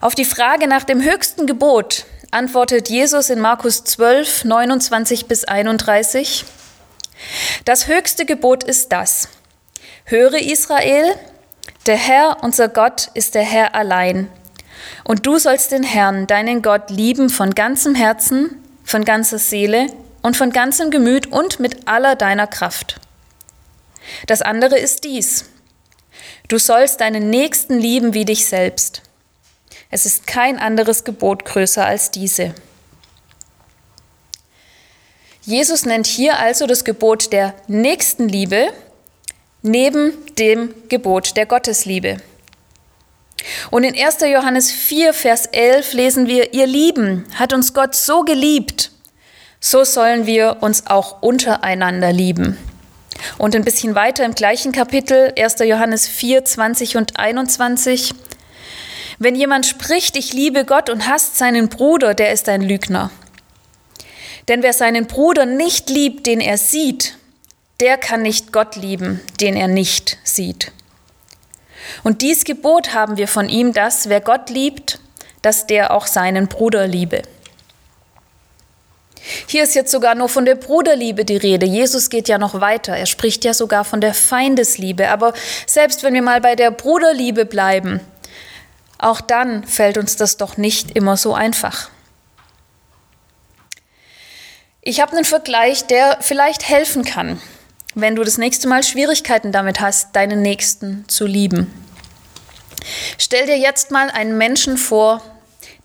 Auf 0.00 0.14
die 0.14 0.24
Frage 0.24 0.66
nach 0.66 0.84
dem 0.84 1.02
höchsten 1.02 1.46
Gebot 1.46 2.06
antwortet 2.30 2.88
Jesus 2.88 3.28
in 3.28 3.38
Markus 3.38 3.84
12, 3.84 4.44
29 4.44 5.26
bis 5.26 5.44
31. 5.44 6.46
Das 7.66 7.86
höchste 7.86 8.24
Gebot 8.24 8.64
ist 8.64 8.92
das. 8.92 9.28
Höre 10.04 10.40
Israel, 10.40 11.14
der 11.84 11.96
Herr, 11.96 12.38
unser 12.40 12.70
Gott, 12.70 13.10
ist 13.12 13.34
der 13.34 13.44
Herr 13.44 13.74
allein. 13.74 14.30
Und 15.04 15.26
du 15.26 15.38
sollst 15.38 15.72
den 15.72 15.82
Herrn, 15.82 16.26
deinen 16.26 16.62
Gott, 16.62 16.90
lieben 16.90 17.30
von 17.30 17.54
ganzem 17.54 17.94
Herzen, 17.94 18.56
von 18.84 19.04
ganzer 19.04 19.38
Seele 19.38 19.86
und 20.22 20.36
von 20.36 20.50
ganzem 20.50 20.90
Gemüt 20.90 21.26
und 21.26 21.60
mit 21.60 21.88
aller 21.88 22.16
deiner 22.16 22.46
Kraft. 22.46 23.00
Das 24.26 24.42
andere 24.42 24.78
ist 24.78 25.04
dies. 25.04 25.46
Du 26.48 26.58
sollst 26.58 27.00
deinen 27.00 27.30
Nächsten 27.30 27.78
lieben 27.78 28.14
wie 28.14 28.24
dich 28.24 28.46
selbst. 28.46 29.02
Es 29.90 30.06
ist 30.06 30.26
kein 30.26 30.58
anderes 30.58 31.04
Gebot 31.04 31.44
größer 31.44 31.84
als 31.84 32.10
diese. 32.10 32.54
Jesus 35.42 35.86
nennt 35.86 36.06
hier 36.06 36.38
also 36.38 36.66
das 36.66 36.84
Gebot 36.84 37.32
der 37.32 37.54
Nächstenliebe 37.66 38.72
neben 39.62 40.12
dem 40.36 40.74
Gebot 40.88 41.36
der 41.36 41.46
Gottesliebe. 41.46 42.18
Und 43.70 43.84
in 43.84 43.94
1. 43.94 44.18
Johannes 44.20 44.70
4, 44.70 45.12
Vers 45.12 45.46
11 45.46 45.92
lesen 45.92 46.26
wir, 46.26 46.52
ihr 46.54 46.66
Lieben, 46.66 47.24
hat 47.34 47.52
uns 47.52 47.74
Gott 47.74 47.94
so 47.94 48.22
geliebt, 48.22 48.90
so 49.60 49.84
sollen 49.84 50.26
wir 50.26 50.58
uns 50.60 50.86
auch 50.86 51.22
untereinander 51.22 52.12
lieben. 52.12 52.56
Und 53.38 53.54
ein 53.54 53.64
bisschen 53.64 53.94
weiter 53.94 54.24
im 54.24 54.34
gleichen 54.34 54.72
Kapitel, 54.72 55.32
1. 55.38 55.56
Johannes 55.60 56.08
4, 56.08 56.44
20 56.44 56.96
und 56.96 57.18
21, 57.18 58.14
wenn 59.18 59.34
jemand 59.34 59.66
spricht, 59.66 60.16
ich 60.16 60.32
liebe 60.32 60.64
Gott 60.64 60.88
und 60.88 61.06
hasst 61.06 61.36
seinen 61.36 61.68
Bruder, 61.68 62.14
der 62.14 62.32
ist 62.32 62.48
ein 62.48 62.62
Lügner. 62.62 63.10
Denn 64.48 64.62
wer 64.62 64.72
seinen 64.72 65.06
Bruder 65.06 65.44
nicht 65.44 65.90
liebt, 65.90 66.26
den 66.26 66.40
er 66.40 66.56
sieht, 66.56 67.18
der 67.80 67.98
kann 67.98 68.22
nicht 68.22 68.52
Gott 68.52 68.76
lieben, 68.76 69.20
den 69.40 69.56
er 69.56 69.68
nicht 69.68 70.18
sieht. 70.24 70.72
Und 72.02 72.22
dies 72.22 72.44
Gebot 72.44 72.94
haben 72.94 73.16
wir 73.16 73.28
von 73.28 73.48
ihm, 73.48 73.72
dass 73.72 74.08
wer 74.08 74.20
Gott 74.20 74.50
liebt, 74.50 74.98
dass 75.42 75.66
der 75.66 75.92
auch 75.92 76.06
seinen 76.06 76.48
Bruder 76.48 76.86
liebe. 76.86 77.22
Hier 79.46 79.62
ist 79.62 79.74
jetzt 79.74 79.90
sogar 79.90 80.14
nur 80.14 80.28
von 80.28 80.44
der 80.44 80.54
Bruderliebe 80.54 81.24
die 81.24 81.36
Rede. 81.36 81.66
Jesus 81.66 82.10
geht 82.10 82.28
ja 82.28 82.38
noch 82.38 82.60
weiter. 82.60 82.96
Er 82.96 83.06
spricht 83.06 83.44
ja 83.44 83.54
sogar 83.54 83.84
von 83.84 84.00
der 84.00 84.14
Feindesliebe. 84.14 85.08
Aber 85.08 85.34
selbst 85.66 86.02
wenn 86.02 86.14
wir 86.14 86.22
mal 86.22 86.40
bei 86.40 86.56
der 86.56 86.70
Bruderliebe 86.70 87.44
bleiben, 87.44 88.00
auch 88.98 89.20
dann 89.20 89.64
fällt 89.64 89.98
uns 89.98 90.16
das 90.16 90.36
doch 90.36 90.56
nicht 90.56 90.92
immer 90.92 91.16
so 91.16 91.34
einfach. 91.34 91.90
Ich 94.82 95.00
habe 95.00 95.12
einen 95.12 95.24
Vergleich, 95.24 95.86
der 95.86 96.18
vielleicht 96.20 96.68
helfen 96.68 97.04
kann, 97.04 97.40
wenn 97.94 98.16
du 98.16 98.24
das 98.24 98.38
nächste 98.38 98.68
Mal 98.68 98.82
Schwierigkeiten 98.82 99.52
damit 99.52 99.80
hast, 99.80 100.14
deinen 100.14 100.42
Nächsten 100.42 101.08
zu 101.08 101.26
lieben. 101.26 101.72
Stell 103.18 103.46
dir 103.46 103.58
jetzt 103.58 103.90
mal 103.90 104.10
einen 104.10 104.38
Menschen 104.38 104.76
vor, 104.76 105.22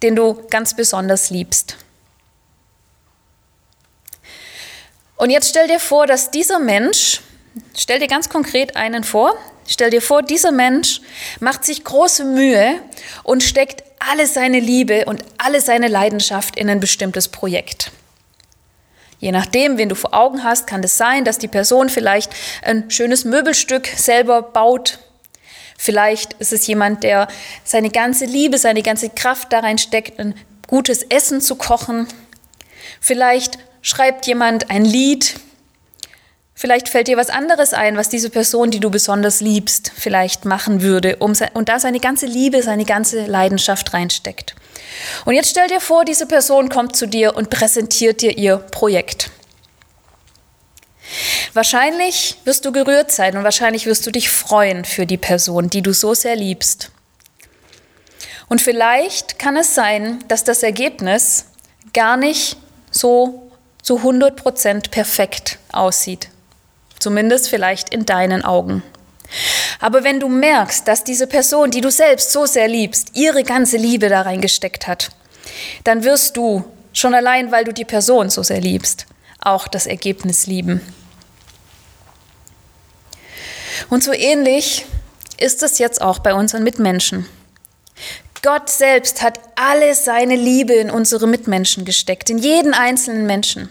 den 0.03 0.15
du 0.15 0.45
ganz 0.49 0.75
besonders 0.75 1.29
liebst. 1.29 1.77
Und 5.17 5.29
jetzt 5.29 5.49
stell 5.49 5.67
dir 5.67 5.79
vor, 5.79 6.07
dass 6.07 6.31
dieser 6.31 6.59
Mensch, 6.59 7.21
stell 7.75 7.99
dir 7.99 8.07
ganz 8.07 8.29
konkret 8.29 8.75
einen 8.75 9.03
vor, 9.03 9.37
stell 9.65 9.89
dir 9.89 10.01
vor, 10.01 10.21
dieser 10.21 10.51
Mensch 10.51 11.01
macht 11.39 11.63
sich 11.63 11.83
große 11.83 12.25
Mühe 12.25 12.79
und 13.23 13.41
steckt 13.41 13.83
alle 13.99 14.27
seine 14.27 14.59
Liebe 14.59 15.05
und 15.05 15.23
alle 15.37 15.61
seine 15.61 15.87
Leidenschaft 15.87 16.57
in 16.57 16.69
ein 16.69 16.79
bestimmtes 16.79 17.29
Projekt. 17.29 17.91
Je 19.25 19.31
nachdem, 19.31 19.79
wen 19.79 19.89
du 19.89 19.95
vor 19.95 20.13
Augen 20.13 20.43
hast, 20.43 20.67
kann 20.67 20.83
es 20.83 20.97
sein, 20.97 21.25
dass 21.25 21.39
die 21.39 21.47
Person 21.47 21.89
vielleicht 21.89 22.31
ein 22.61 22.91
schönes 22.91 23.25
Möbelstück 23.25 23.87
selber 23.87 24.43
baut. 24.43 24.99
Vielleicht 25.79 26.33
ist 26.33 26.53
es 26.53 26.67
jemand, 26.67 27.01
der 27.03 27.27
seine 27.63 27.89
ganze 27.89 28.25
Liebe, 28.25 28.59
seine 28.59 28.83
ganze 28.83 29.09
Kraft 29.09 29.51
da 29.51 29.61
reinsteckt, 29.61 30.19
ein 30.19 30.35
gutes 30.67 31.01
Essen 31.01 31.41
zu 31.41 31.55
kochen. 31.55 32.07
Vielleicht 33.01 33.57
schreibt 33.81 34.27
jemand 34.27 34.69
ein 34.69 34.85
Lied. 34.85 35.39
Vielleicht 36.53 36.87
fällt 36.87 37.07
dir 37.07 37.17
was 37.17 37.31
anderes 37.31 37.73
ein, 37.73 37.97
was 37.97 38.09
diese 38.09 38.29
Person, 38.29 38.69
die 38.69 38.79
du 38.79 38.91
besonders 38.91 39.41
liebst, 39.41 39.91
vielleicht 39.95 40.45
machen 40.45 40.83
würde, 40.83 41.15
um, 41.15 41.33
und 41.55 41.67
da 41.67 41.79
seine 41.79 41.99
ganze 41.99 42.27
Liebe, 42.27 42.61
seine 42.61 42.85
ganze 42.85 43.25
Leidenschaft 43.25 43.91
reinsteckt. 43.91 44.53
Und 45.25 45.35
jetzt 45.35 45.49
stell 45.49 45.67
dir 45.67 45.81
vor, 45.81 46.05
diese 46.05 46.25
Person 46.25 46.69
kommt 46.69 46.95
zu 46.95 47.07
dir 47.07 47.35
und 47.35 47.49
präsentiert 47.49 48.21
dir 48.21 48.37
ihr 48.37 48.57
Projekt. 48.57 49.29
Wahrscheinlich 51.53 52.37
wirst 52.43 52.65
du 52.65 52.71
gerührt 52.71 53.11
sein 53.11 53.37
und 53.37 53.43
wahrscheinlich 53.43 53.85
wirst 53.85 54.05
du 54.05 54.11
dich 54.11 54.29
freuen 54.29 54.85
für 54.85 55.05
die 55.05 55.17
Person, 55.17 55.69
die 55.69 55.81
du 55.81 55.93
so 55.93 56.13
sehr 56.13 56.35
liebst. 56.35 56.91
Und 58.47 58.61
vielleicht 58.61 59.39
kann 59.39 59.57
es 59.57 59.73
sein, 59.73 60.23
dass 60.27 60.43
das 60.43 60.63
Ergebnis 60.63 61.45
gar 61.93 62.17
nicht 62.17 62.57
so 62.91 63.51
zu 63.81 63.97
100 63.97 64.35
Prozent 64.35 64.91
perfekt 64.91 65.59
aussieht. 65.71 66.29
Zumindest 66.99 67.49
vielleicht 67.49 67.89
in 67.93 68.05
deinen 68.05 68.43
Augen. 68.43 68.83
Aber 69.79 70.03
wenn 70.03 70.19
du 70.19 70.29
merkst, 70.29 70.87
dass 70.87 71.03
diese 71.03 71.27
Person, 71.27 71.71
die 71.71 71.81
du 71.81 71.91
selbst 71.91 72.31
so 72.31 72.45
sehr 72.45 72.67
liebst, 72.67 73.09
ihre 73.13 73.43
ganze 73.43 73.77
Liebe 73.77 74.09
da 74.09 74.21
reingesteckt 74.21 74.87
hat, 74.87 75.11
dann 75.83 76.03
wirst 76.03 76.37
du, 76.37 76.63
schon 76.93 77.13
allein 77.13 77.51
weil 77.51 77.63
du 77.63 77.73
die 77.73 77.85
Person 77.85 78.29
so 78.29 78.43
sehr 78.43 78.61
liebst, 78.61 79.05
auch 79.39 79.67
das 79.67 79.85
Ergebnis 79.85 80.47
lieben. 80.47 80.81
Und 83.89 84.03
so 84.03 84.13
ähnlich 84.13 84.85
ist 85.37 85.63
es 85.63 85.79
jetzt 85.79 86.01
auch 86.01 86.19
bei 86.19 86.33
unseren 86.33 86.63
Mitmenschen. 86.63 87.25
Gott 88.41 88.69
selbst 88.69 89.21
hat 89.21 89.39
alle 89.55 89.95
seine 89.95 90.35
Liebe 90.35 90.73
in 90.73 90.89
unsere 90.89 91.27
Mitmenschen 91.27 91.83
gesteckt, 91.83 92.29
in 92.29 92.37
jeden 92.37 92.73
einzelnen 92.73 93.25
Menschen. 93.25 93.69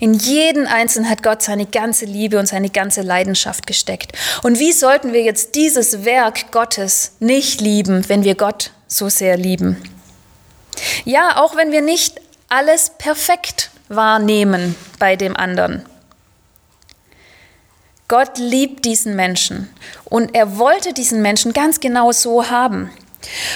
In 0.00 0.14
jeden 0.14 0.66
Einzelnen 0.66 1.10
hat 1.10 1.22
Gott 1.22 1.42
seine 1.42 1.66
ganze 1.66 2.04
Liebe 2.04 2.38
und 2.38 2.46
seine 2.46 2.70
ganze 2.70 3.02
Leidenschaft 3.02 3.66
gesteckt. 3.66 4.12
Und 4.42 4.58
wie 4.58 4.72
sollten 4.72 5.12
wir 5.12 5.22
jetzt 5.22 5.54
dieses 5.54 6.04
Werk 6.04 6.52
Gottes 6.52 7.12
nicht 7.20 7.60
lieben, 7.60 8.08
wenn 8.08 8.24
wir 8.24 8.34
Gott 8.34 8.72
so 8.86 9.08
sehr 9.08 9.36
lieben? 9.36 9.82
Ja, 11.04 11.36
auch 11.36 11.56
wenn 11.56 11.72
wir 11.72 11.82
nicht 11.82 12.20
alles 12.48 12.92
perfekt 12.98 13.70
wahrnehmen 13.88 14.74
bei 14.98 15.16
dem 15.16 15.36
anderen. 15.36 15.84
Gott 18.06 18.38
liebt 18.38 18.86
diesen 18.86 19.16
Menschen 19.16 19.68
und 20.04 20.34
er 20.34 20.56
wollte 20.56 20.94
diesen 20.94 21.20
Menschen 21.20 21.52
ganz 21.52 21.78
genau 21.80 22.10
so 22.12 22.48
haben. 22.48 22.90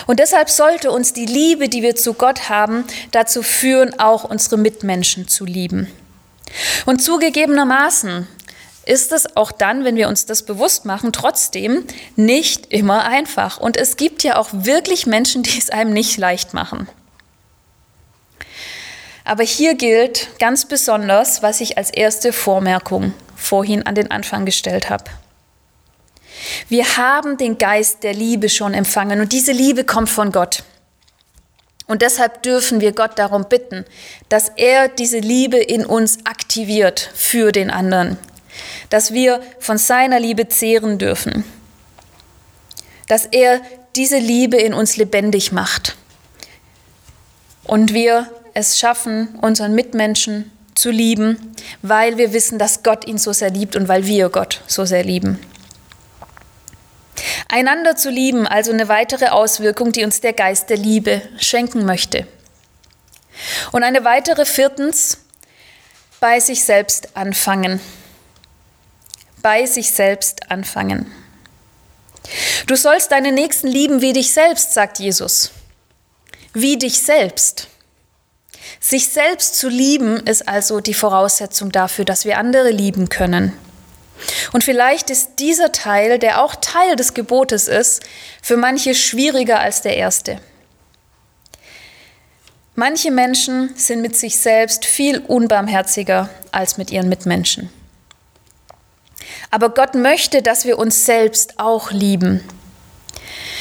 Und 0.06 0.20
deshalb 0.20 0.50
sollte 0.50 0.90
uns 0.90 1.14
die 1.14 1.24
Liebe, 1.24 1.68
die 1.70 1.82
wir 1.82 1.96
zu 1.96 2.12
Gott 2.12 2.50
haben, 2.50 2.84
dazu 3.12 3.42
führen, 3.42 3.98
auch 3.98 4.24
unsere 4.24 4.58
Mitmenschen 4.58 5.28
zu 5.28 5.46
lieben. 5.46 5.88
Und 6.87 7.02
zugegebenermaßen 7.02 8.26
ist 8.85 9.12
es 9.12 9.37
auch 9.37 9.52
dann, 9.52 9.85
wenn 9.85 9.97
wir 9.97 10.09
uns 10.09 10.26
das 10.26 10.44
bewusst 10.44 10.85
machen, 10.85 11.12
trotzdem 11.12 11.85
nicht 12.16 12.73
immer 12.73 13.04
einfach. 13.04 13.59
Und 13.59 13.76
es 13.76 13.97
gibt 13.97 14.23
ja 14.23 14.37
auch 14.37 14.49
wirklich 14.52 15.06
Menschen, 15.06 15.42
die 15.42 15.59
es 15.59 15.70
einem 15.70 15.92
nicht 15.92 16.16
leicht 16.16 16.53
machen. 16.53 16.88
Aber 19.24 19.44
hier 19.44 19.74
gilt 19.74 20.29
ganz 20.40 20.64
besonders, 20.66 21.42
was 21.42 21.61
ich 21.61 21.79
als 21.79 21.90
erste 21.90 22.33
Vormerkung 22.33 23.14
vorhin 23.37 23.87
an 23.87 23.94
den 23.94 24.11
Anfang 24.11 24.44
gestellt 24.44 24.90
habe. 24.90 25.05
Wir 26.68 26.96
haben 26.96 27.37
den 27.37 27.57
Geist 27.59 28.03
der 28.03 28.14
Liebe 28.14 28.48
schon 28.48 28.74
empfangen 28.74 29.20
und 29.20 29.33
diese 29.33 29.53
Liebe 29.53 29.85
kommt 29.85 30.11
von 30.11 30.33
Gott. 30.33 30.64
Und 31.92 32.00
deshalb 32.00 32.42
dürfen 32.42 32.81
wir 32.81 32.92
Gott 32.92 33.18
darum 33.18 33.50
bitten, 33.50 33.85
dass 34.31 34.48
er 34.57 34.88
diese 34.88 35.18
Liebe 35.18 35.59
in 35.59 35.85
uns 35.85 36.24
aktiviert 36.24 37.11
für 37.12 37.52
den 37.52 37.70
anderen, 37.70 38.16
dass 38.88 39.12
wir 39.12 39.42
von 39.59 39.76
seiner 39.76 40.18
Liebe 40.18 40.48
zehren 40.48 40.96
dürfen, 40.96 41.44
dass 43.09 43.26
er 43.26 43.61
diese 43.94 44.16
Liebe 44.16 44.57
in 44.57 44.72
uns 44.72 44.96
lebendig 44.96 45.52
macht. 45.52 45.96
Und 47.64 47.92
wir 47.92 48.26
es 48.55 48.78
schaffen, 48.78 49.38
unseren 49.42 49.74
Mitmenschen 49.74 50.50
zu 50.74 50.90
lieben, 50.90 51.55
weil 51.83 52.16
wir 52.16 52.33
wissen, 52.33 52.59
dass 52.59 52.83
Gott 52.83 53.07
ihn 53.07 53.18
so 53.18 53.35
sehr 53.35 53.50
liebt 53.50 53.76
und 53.76 53.87
weil 53.88 54.07
wir 54.07 54.31
Gott 54.31 54.62
so 54.66 54.87
sehr 54.87 55.05
lieben. 55.05 55.38
Einander 57.48 57.96
zu 57.96 58.11
lieben, 58.11 58.46
also 58.46 58.72
eine 58.72 58.88
weitere 58.88 59.28
Auswirkung, 59.28 59.92
die 59.92 60.05
uns 60.05 60.20
der 60.20 60.33
Geist 60.33 60.70
der 60.70 60.76
Liebe 60.76 61.22
schenken 61.38 61.85
möchte. 61.85 62.26
Und 63.72 63.83
eine 63.83 64.05
weitere 64.05 64.44
viertens, 64.44 65.18
bei 66.20 66.40
sich 66.40 66.64
selbst 66.64 67.16
anfangen. 67.16 67.81
Bei 69.42 69.66
sich 69.66 69.90
selbst 69.90 70.50
anfangen. 70.50 71.11
Du 72.66 72.76
sollst 72.76 73.11
deine 73.11 73.33
Nächsten 73.33 73.66
lieben 73.66 74.00
wie 74.00 74.12
dich 74.12 74.33
selbst, 74.33 74.72
sagt 74.72 74.98
Jesus. 75.00 75.50
Wie 76.55 76.78
dich 76.78 77.02
selbst. 77.02 77.68
Sich 78.78 79.09
selbst 79.09 79.59
zu 79.59 79.68
lieben 79.68 80.18
ist 80.18 80.46
also 80.48 80.81
die 80.81 80.94
Voraussetzung 80.94 81.72
dafür, 81.72 82.05
dass 82.05 82.24
wir 82.24 82.38
andere 82.38 82.70
lieben 82.70 83.09
können. 83.09 83.52
Und 84.52 84.64
vielleicht 84.64 85.11
ist 85.11 85.38
dieser 85.38 85.72
Teil, 85.72 86.18
der 86.18 86.42
auch 86.42 86.54
Teil 86.56 86.96
des 86.96 87.14
Gebotes 87.14 87.68
ist, 87.68 88.02
für 88.42 88.56
manche 88.56 88.94
schwieriger 88.94 89.61
als 89.61 89.82
der 89.82 89.96
erste. 89.96 90.40
Manche 92.74 93.11
Menschen 93.11 93.74
sind 93.76 94.00
mit 94.00 94.16
sich 94.16 94.38
selbst 94.38 94.87
viel 94.87 95.18
unbarmherziger 95.18 96.30
als 96.52 96.78
mit 96.78 96.90
ihren 96.90 97.08
Mitmenschen. 97.08 97.70
Aber 99.50 99.68
Gott 99.68 99.94
möchte, 99.94 100.40
dass 100.40 100.64
wir 100.64 100.78
uns 100.78 101.04
selbst 101.04 101.58
auch 101.58 101.90
lieben. 101.90 102.42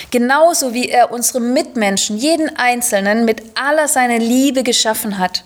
Genauso 0.10 0.74
wie 0.74 0.90
er 0.90 1.12
unsere 1.12 1.42
Mitmenschen, 1.42 2.18
jeden 2.18 2.56
Einzelnen, 2.56 3.26
mit 3.26 3.44
aller 3.56 3.88
seiner 3.88 4.18
Liebe 4.18 4.64
geschaffen 4.64 5.18
hat, 5.18 5.44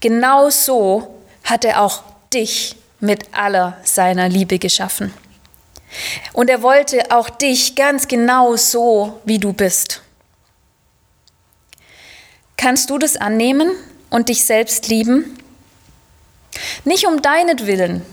genauso 0.00 1.14
hat 1.44 1.64
er 1.64 1.82
auch 1.82 2.02
dich 2.32 2.76
mit 3.02 3.34
aller 3.34 3.76
seiner 3.82 4.28
Liebe 4.28 4.58
geschaffen. 4.58 5.12
Und 6.32 6.48
er 6.48 6.62
wollte 6.62 7.10
auch 7.10 7.28
dich 7.28 7.74
ganz 7.74 8.06
genau 8.08 8.56
so, 8.56 9.20
wie 9.24 9.38
du 9.38 9.52
bist. 9.52 10.02
Kannst 12.56 12.90
du 12.90 12.98
das 12.98 13.16
annehmen 13.16 13.72
und 14.08 14.28
dich 14.28 14.44
selbst 14.44 14.86
lieben? 14.86 15.36
Nicht 16.84 17.06
um 17.06 17.20
deinetwillen, 17.20 18.06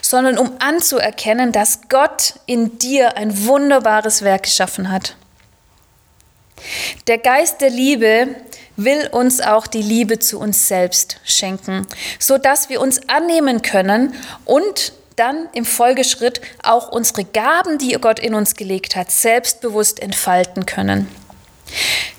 sondern 0.00 0.38
um 0.38 0.52
anzuerkennen, 0.60 1.50
dass 1.50 1.88
Gott 1.88 2.34
in 2.46 2.78
dir 2.78 3.16
ein 3.16 3.46
wunderbares 3.46 4.22
Werk 4.22 4.44
geschaffen 4.44 4.92
hat. 4.92 5.16
Der 7.08 7.18
Geist 7.18 7.60
der 7.60 7.70
Liebe 7.70 8.36
will 8.84 9.08
uns 9.12 9.40
auch 9.40 9.66
die 9.66 9.82
Liebe 9.82 10.18
zu 10.18 10.38
uns 10.38 10.68
selbst 10.68 11.18
schenken, 11.24 11.86
so 12.18 12.38
dass 12.38 12.68
wir 12.68 12.80
uns 12.80 13.08
annehmen 13.08 13.62
können 13.62 14.14
und 14.44 14.92
dann 15.16 15.48
im 15.52 15.64
Folgeschritt 15.64 16.40
auch 16.62 16.90
unsere 16.90 17.24
Gaben, 17.24 17.78
die 17.78 17.92
Gott 18.00 18.18
in 18.18 18.34
uns 18.34 18.54
gelegt 18.54 18.96
hat, 18.96 19.10
selbstbewusst 19.10 20.00
entfalten 20.00 20.64
können. 20.64 21.08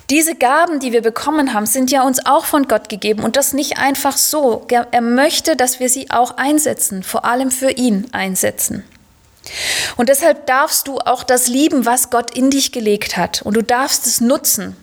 Diese 0.08 0.34
Gaben, 0.34 0.78
die 0.78 0.92
wir 0.92 1.02
bekommen 1.02 1.54
haben, 1.54 1.66
sind 1.66 1.90
ja 1.90 2.02
uns 2.02 2.24
auch 2.26 2.44
von 2.44 2.68
Gott 2.68 2.88
gegeben 2.88 3.24
und 3.24 3.36
das 3.36 3.54
nicht 3.54 3.78
einfach 3.78 4.16
so. 4.16 4.66
Er 4.68 5.00
möchte, 5.00 5.56
dass 5.56 5.80
wir 5.80 5.88
sie 5.88 6.10
auch 6.10 6.36
einsetzen, 6.36 7.02
vor 7.02 7.24
allem 7.24 7.50
für 7.50 7.70
ihn 7.70 8.06
einsetzen. 8.12 8.84
Und 9.96 10.08
deshalb 10.08 10.46
darfst 10.46 10.86
du 10.86 10.98
auch 10.98 11.24
das 11.24 11.48
lieben, 11.48 11.86
was 11.86 12.10
Gott 12.10 12.36
in 12.36 12.50
dich 12.50 12.72
gelegt 12.72 13.16
hat. 13.16 13.42
Und 13.42 13.54
du 13.54 13.62
darfst 13.62 14.06
es 14.06 14.20
nutzen 14.20 14.76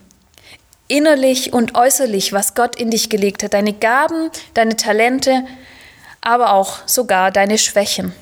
innerlich 0.89 1.54
und 1.54 1.75
äußerlich, 1.75 2.34
was 2.34 2.56
Gott 2.56 2.75
in 2.75 2.91
dich 2.91 3.10
gelegt 3.10 3.43
hat, 3.43 3.54
deine 3.54 3.71
Gaben, 3.73 4.30
deine 4.54 4.75
Talente, 4.75 5.45
aber 6.19 6.54
auch 6.54 6.80
sogar 6.86 7.32
deine 7.32 7.58
Schwächen. 7.58 8.13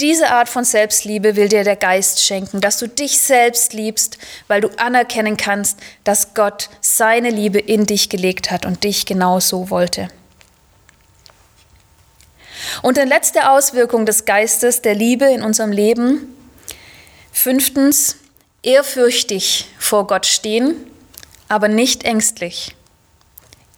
Diese 0.00 0.30
Art 0.30 0.48
von 0.48 0.64
Selbstliebe 0.64 1.34
will 1.34 1.48
dir 1.48 1.64
der 1.64 1.76
Geist 1.76 2.24
schenken, 2.24 2.60
dass 2.60 2.78
du 2.78 2.86
dich 2.86 3.18
selbst 3.18 3.72
liebst, 3.72 4.18
weil 4.46 4.60
du 4.60 4.68
anerkennen 4.78 5.36
kannst, 5.36 5.80
dass 6.04 6.34
Gott 6.34 6.68
seine 6.80 7.30
Liebe 7.30 7.58
in 7.58 7.86
dich 7.86 8.08
gelegt 8.08 8.50
hat 8.50 8.66
und 8.66 8.84
dich 8.84 9.06
genau 9.06 9.40
so 9.40 9.70
wollte. 9.70 10.08
Und 12.82 12.98
eine 12.98 13.08
letzte 13.08 13.50
Auswirkung 13.50 14.06
des 14.06 14.24
Geistes 14.24 14.82
der 14.82 14.94
Liebe 14.94 15.24
in 15.24 15.42
unserem 15.42 15.72
Leben. 15.72 16.34
Fünftens, 17.32 18.16
ehrfürchtig 18.62 19.66
vor 19.78 20.06
Gott 20.06 20.26
stehen, 20.26 20.76
aber 21.48 21.68
nicht 21.68 22.04
ängstlich. 22.04 22.74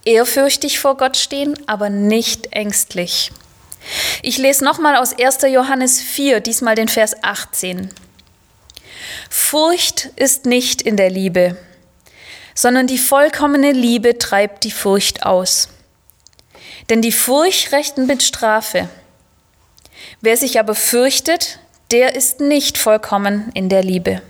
Ehrfürchtig 0.04 0.78
vor 0.78 0.96
Gott 0.96 1.16
stehen, 1.16 1.58
aber 1.66 1.90
nicht 1.90 2.52
ängstlich. 2.52 3.32
Ich 4.22 4.38
lese 4.38 4.64
nochmal 4.64 4.96
aus 4.96 5.18
1. 5.18 5.42
Johannes 5.42 6.00
4, 6.00 6.40
diesmal 6.40 6.74
den 6.74 6.88
Vers 6.88 7.22
18. 7.22 7.90
Furcht 9.28 10.10
ist 10.16 10.46
nicht 10.46 10.82
in 10.82 10.96
der 10.96 11.10
Liebe, 11.10 11.56
sondern 12.54 12.86
die 12.86 12.98
vollkommene 12.98 13.72
Liebe 13.72 14.18
treibt 14.18 14.64
die 14.64 14.70
Furcht 14.70 15.24
aus. 15.24 15.68
Denn 16.88 17.02
die 17.02 17.12
Furcht 17.12 17.72
rechnet 17.72 18.06
mit 18.06 18.22
Strafe. 18.22 18.88
Wer 20.20 20.36
sich 20.36 20.58
aber 20.58 20.74
fürchtet, 20.74 21.58
der 21.90 22.14
ist 22.16 22.40
nicht 22.40 22.78
vollkommen 22.78 23.50
in 23.54 23.68
der 23.68 23.82
Liebe. 23.82 24.22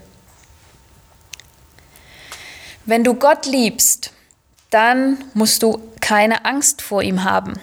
Wenn 2.90 3.04
du 3.04 3.14
Gott 3.14 3.46
liebst, 3.46 4.10
dann 4.70 5.22
musst 5.32 5.62
du 5.62 5.80
keine 6.00 6.44
Angst 6.44 6.82
vor 6.82 7.04
ihm 7.04 7.22
haben. 7.22 7.54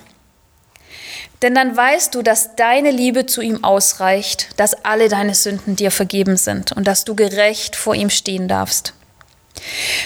Denn 1.42 1.54
dann 1.54 1.76
weißt 1.76 2.16
du, 2.16 2.22
dass 2.22 2.56
deine 2.56 2.92
Liebe 2.92 3.26
zu 3.26 3.42
ihm 3.42 3.62
ausreicht, 3.62 4.48
dass 4.56 4.86
alle 4.86 5.10
deine 5.10 5.36
Sünden 5.36 5.76
dir 5.76 5.92
vergeben 5.92 6.38
sind 6.38 6.72
und 6.72 6.88
dass 6.88 7.04
du 7.04 7.14
gerecht 7.14 7.76
vor 7.76 7.94
ihm 7.94 8.10
stehen 8.10 8.48
darfst. 8.48 8.94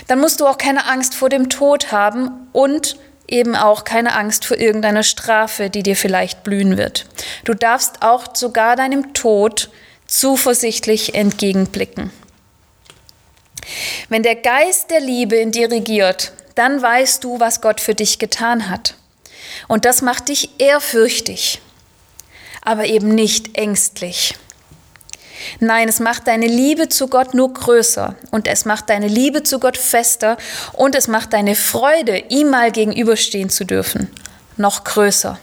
Dann 0.07 0.19
musst 0.19 0.39
du 0.39 0.47
auch 0.47 0.57
keine 0.57 0.87
Angst 0.87 1.13
vor 1.13 1.29
dem 1.29 1.49
Tod 1.49 1.91
haben 1.91 2.47
und 2.51 2.97
eben 3.27 3.55
auch 3.55 3.83
keine 3.83 4.15
Angst 4.15 4.45
vor 4.45 4.57
irgendeiner 4.57 5.03
Strafe, 5.03 5.69
die 5.69 5.83
dir 5.83 5.95
vielleicht 5.95 6.41
blühen 6.43 6.77
wird. 6.77 7.05
Du 7.45 7.53
darfst 7.53 8.01
auch 8.01 8.35
sogar 8.35 8.75
deinem 8.75 9.13
Tod 9.13 9.69
zuversichtlich 10.07 11.13
entgegenblicken. 11.13 12.09
Wenn 14.09 14.23
der 14.23 14.35
Geist 14.35 14.89
der 14.91 14.99
Liebe 14.99 15.35
in 15.35 15.51
dir 15.51 15.71
regiert, 15.71 16.33
dann 16.55 16.81
weißt 16.81 17.23
du, 17.23 17.39
was 17.39 17.61
Gott 17.61 17.79
für 17.79 17.95
dich 17.95 18.19
getan 18.19 18.69
hat. 18.69 18.95
Und 19.67 19.85
das 19.85 20.01
macht 20.01 20.29
dich 20.29 20.49
ehrfürchtig, 20.59 21.61
aber 22.61 22.85
eben 22.85 23.09
nicht 23.15 23.57
ängstlich. 23.57 24.35
Nein, 25.59 25.89
es 25.89 25.99
macht 25.99 26.27
deine 26.27 26.47
Liebe 26.47 26.89
zu 26.89 27.07
Gott 27.07 27.33
nur 27.33 27.53
größer 27.53 28.15
und 28.31 28.47
es 28.47 28.65
macht 28.65 28.89
deine 28.89 29.07
Liebe 29.07 29.43
zu 29.43 29.59
Gott 29.59 29.77
fester 29.77 30.37
und 30.73 30.95
es 30.95 31.07
macht 31.07 31.33
deine 31.33 31.55
Freude, 31.55 32.17
ihm 32.29 32.49
mal 32.49 32.71
gegenüberstehen 32.71 33.49
zu 33.49 33.65
dürfen, 33.65 34.11
noch 34.57 34.83
größer. 34.83 35.39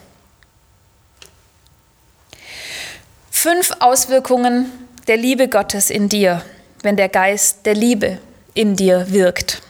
Fünf 3.30 3.72
Auswirkungen 3.80 4.72
der 5.06 5.16
Liebe 5.16 5.48
Gottes 5.48 5.90
in 5.90 6.08
dir, 6.08 6.42
wenn 6.82 6.96
der 6.96 7.08
Geist 7.08 7.66
der 7.66 7.74
Liebe 7.74 8.18
in 8.54 8.76
dir 8.76 9.10
wirkt. 9.10 9.62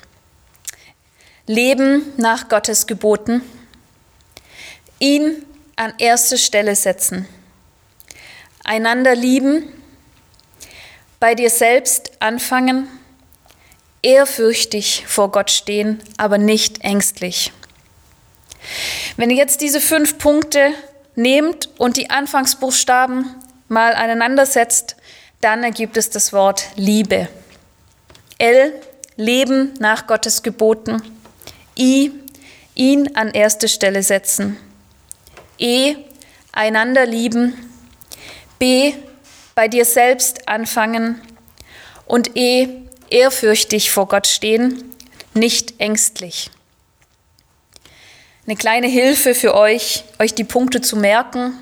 Leben 1.46 2.12
nach 2.16 2.48
Gottes 2.48 2.86
Geboten, 2.86 3.42
ihn 4.98 5.44
an 5.76 5.94
erste 5.98 6.36
Stelle 6.36 6.74
setzen, 6.74 7.26
einander 8.64 9.14
lieben, 9.14 9.62
bei 11.20 11.34
dir 11.34 11.50
selbst 11.50 12.12
anfangen, 12.20 12.88
ehrfürchtig 14.02 15.04
vor 15.06 15.30
Gott 15.32 15.50
stehen, 15.50 16.02
aber 16.16 16.38
nicht 16.38 16.82
ängstlich. 16.82 17.52
Wenn 19.16 19.30
ihr 19.30 19.36
jetzt 19.36 19.60
diese 19.60 19.80
fünf 19.80 20.18
Punkte 20.18 20.72
nehmt 21.14 21.68
und 21.78 21.96
die 21.96 22.10
Anfangsbuchstaben 22.10 23.34
mal 23.68 23.94
aneinander 23.94 24.46
setzt, 24.46 24.96
dann 25.40 25.62
ergibt 25.62 25.96
es 25.96 26.10
das 26.10 26.32
Wort 26.32 26.64
Liebe. 26.76 27.28
L, 28.38 28.72
Leben 29.16 29.74
nach 29.78 30.06
Gottes 30.06 30.42
Geboten. 30.42 31.02
I, 31.76 32.12
ihn 32.74 33.16
an 33.16 33.30
erste 33.30 33.68
Stelle 33.68 34.02
setzen. 34.02 34.56
E, 35.58 35.96
einander 36.52 37.06
lieben. 37.06 37.54
B, 38.58 38.94
bei 39.54 39.68
dir 39.68 39.84
selbst 39.84 40.48
anfangen. 40.48 41.20
Und 42.06 42.36
E, 42.36 42.68
ehrfürchtig 43.10 43.90
vor 43.90 44.08
Gott 44.08 44.26
stehen, 44.26 44.84
nicht 45.34 45.80
ängstlich. 45.80 46.50
Eine 48.46 48.56
kleine 48.56 48.86
Hilfe 48.86 49.34
für 49.34 49.54
euch, 49.54 50.04
euch 50.18 50.34
die 50.34 50.44
Punkte 50.44 50.80
zu 50.80 50.96
merken. 50.96 51.58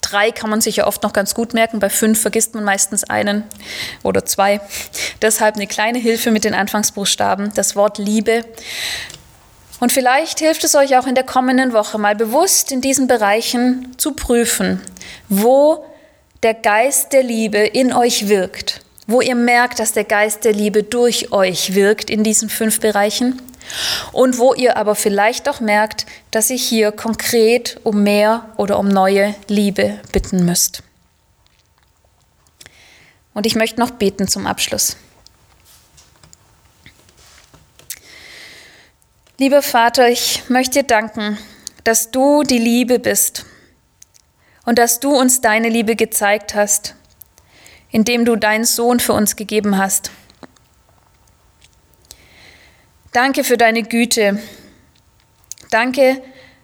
Drei 0.00 0.30
kann 0.30 0.48
man 0.48 0.60
sich 0.60 0.76
ja 0.76 0.86
oft 0.86 1.02
noch 1.02 1.12
ganz 1.12 1.34
gut 1.34 1.54
merken, 1.54 1.80
bei 1.80 1.90
fünf 1.90 2.20
vergisst 2.20 2.54
man 2.54 2.64
meistens 2.64 3.04
einen 3.04 3.44
oder 4.02 4.24
zwei. 4.24 4.60
Deshalb 5.20 5.56
eine 5.56 5.66
kleine 5.66 5.98
Hilfe 5.98 6.30
mit 6.30 6.44
den 6.44 6.54
Anfangsbuchstaben, 6.54 7.52
das 7.54 7.76
Wort 7.76 7.98
Liebe. 7.98 8.44
Und 9.80 9.92
vielleicht 9.92 10.40
hilft 10.40 10.64
es 10.64 10.74
euch 10.74 10.96
auch 10.96 11.06
in 11.06 11.14
der 11.14 11.24
kommenden 11.24 11.72
Woche 11.72 11.98
mal 11.98 12.16
bewusst 12.16 12.72
in 12.72 12.80
diesen 12.80 13.06
Bereichen 13.06 13.94
zu 13.96 14.12
prüfen, 14.12 14.80
wo 15.28 15.84
der 16.42 16.54
Geist 16.54 17.12
der 17.12 17.22
Liebe 17.22 17.58
in 17.58 17.92
euch 17.92 18.28
wirkt, 18.28 18.80
wo 19.06 19.20
ihr 19.20 19.34
merkt, 19.34 19.78
dass 19.78 19.92
der 19.92 20.04
Geist 20.04 20.44
der 20.44 20.52
Liebe 20.52 20.82
durch 20.82 21.32
euch 21.32 21.74
wirkt 21.74 22.10
in 22.10 22.22
diesen 22.24 22.48
fünf 22.48 22.80
Bereichen 22.80 23.40
und 24.12 24.38
wo 24.38 24.54
ihr 24.54 24.76
aber 24.76 24.94
vielleicht 24.94 25.48
auch 25.48 25.60
merkt, 25.60 26.06
dass 26.30 26.50
ihr 26.50 26.56
hier 26.56 26.92
konkret 26.92 27.80
um 27.84 28.02
mehr 28.02 28.48
oder 28.56 28.78
um 28.78 28.88
neue 28.88 29.34
Liebe 29.48 30.00
bitten 30.12 30.44
müsst. 30.44 30.82
Und 33.34 33.46
ich 33.46 33.54
möchte 33.54 33.78
noch 33.80 33.92
beten 33.92 34.26
zum 34.26 34.46
Abschluss. 34.46 34.96
Lieber 39.38 39.62
Vater, 39.62 40.08
ich 40.08 40.42
möchte 40.48 40.80
dir 40.80 40.86
danken, 40.86 41.38
dass 41.84 42.10
du 42.10 42.42
die 42.42 42.58
Liebe 42.58 42.98
bist 42.98 43.44
und 44.64 44.78
dass 44.80 44.98
du 44.98 45.16
uns 45.16 45.40
deine 45.40 45.68
Liebe 45.68 45.94
gezeigt 45.94 46.56
hast, 46.56 46.96
indem 47.90 48.24
du 48.24 48.34
deinen 48.34 48.64
Sohn 48.64 48.98
für 48.98 49.12
uns 49.12 49.36
gegeben 49.36 49.78
hast. 49.78 50.10
Danke 53.18 53.42
für 53.42 53.56
deine 53.56 53.82
Güte. 53.82 54.38
Danke, 55.72 56.22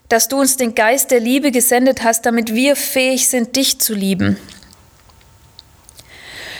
dass 0.08 0.28
du 0.28 0.38
uns 0.38 0.56
den 0.56 0.76
Geist 0.76 1.10
der 1.10 1.18
Liebe 1.18 1.50
gesendet 1.50 2.04
hast, 2.04 2.24
damit 2.26 2.54
wir 2.54 2.76
fähig 2.76 3.26
sind, 3.26 3.56
dich 3.56 3.80
zu 3.80 3.92
lieben. 3.92 4.36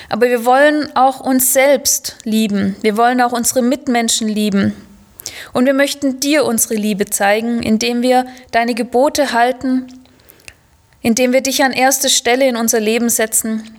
Aber 0.09 0.27
wir 0.27 0.45
wollen 0.45 0.91
auch 0.97 1.21
uns 1.21 1.53
selbst 1.53 2.17
lieben. 2.25 2.75
Wir 2.83 2.97
wollen 2.97 3.21
auch 3.21 3.31
unsere 3.31 3.63
Mitmenschen 3.63 4.27
lieben. 4.27 4.75
Und 5.53 5.67
wir 5.67 5.75
möchten 5.75 6.19
dir 6.19 6.45
unsere 6.45 6.75
Liebe 6.75 7.07
zeigen, 7.07 7.63
indem 7.63 8.03
wir 8.03 8.27
deine 8.51 8.75
Gebote 8.75 9.33
halten, 9.33 9.87
indem 11.03 11.33
wir 11.33 11.41
dich 11.41 11.63
an 11.63 11.71
erste 11.71 12.11
Stelle 12.11 12.49
in 12.49 12.57
unser 12.57 12.81
Leben 12.81 13.11
setzen 13.11 13.79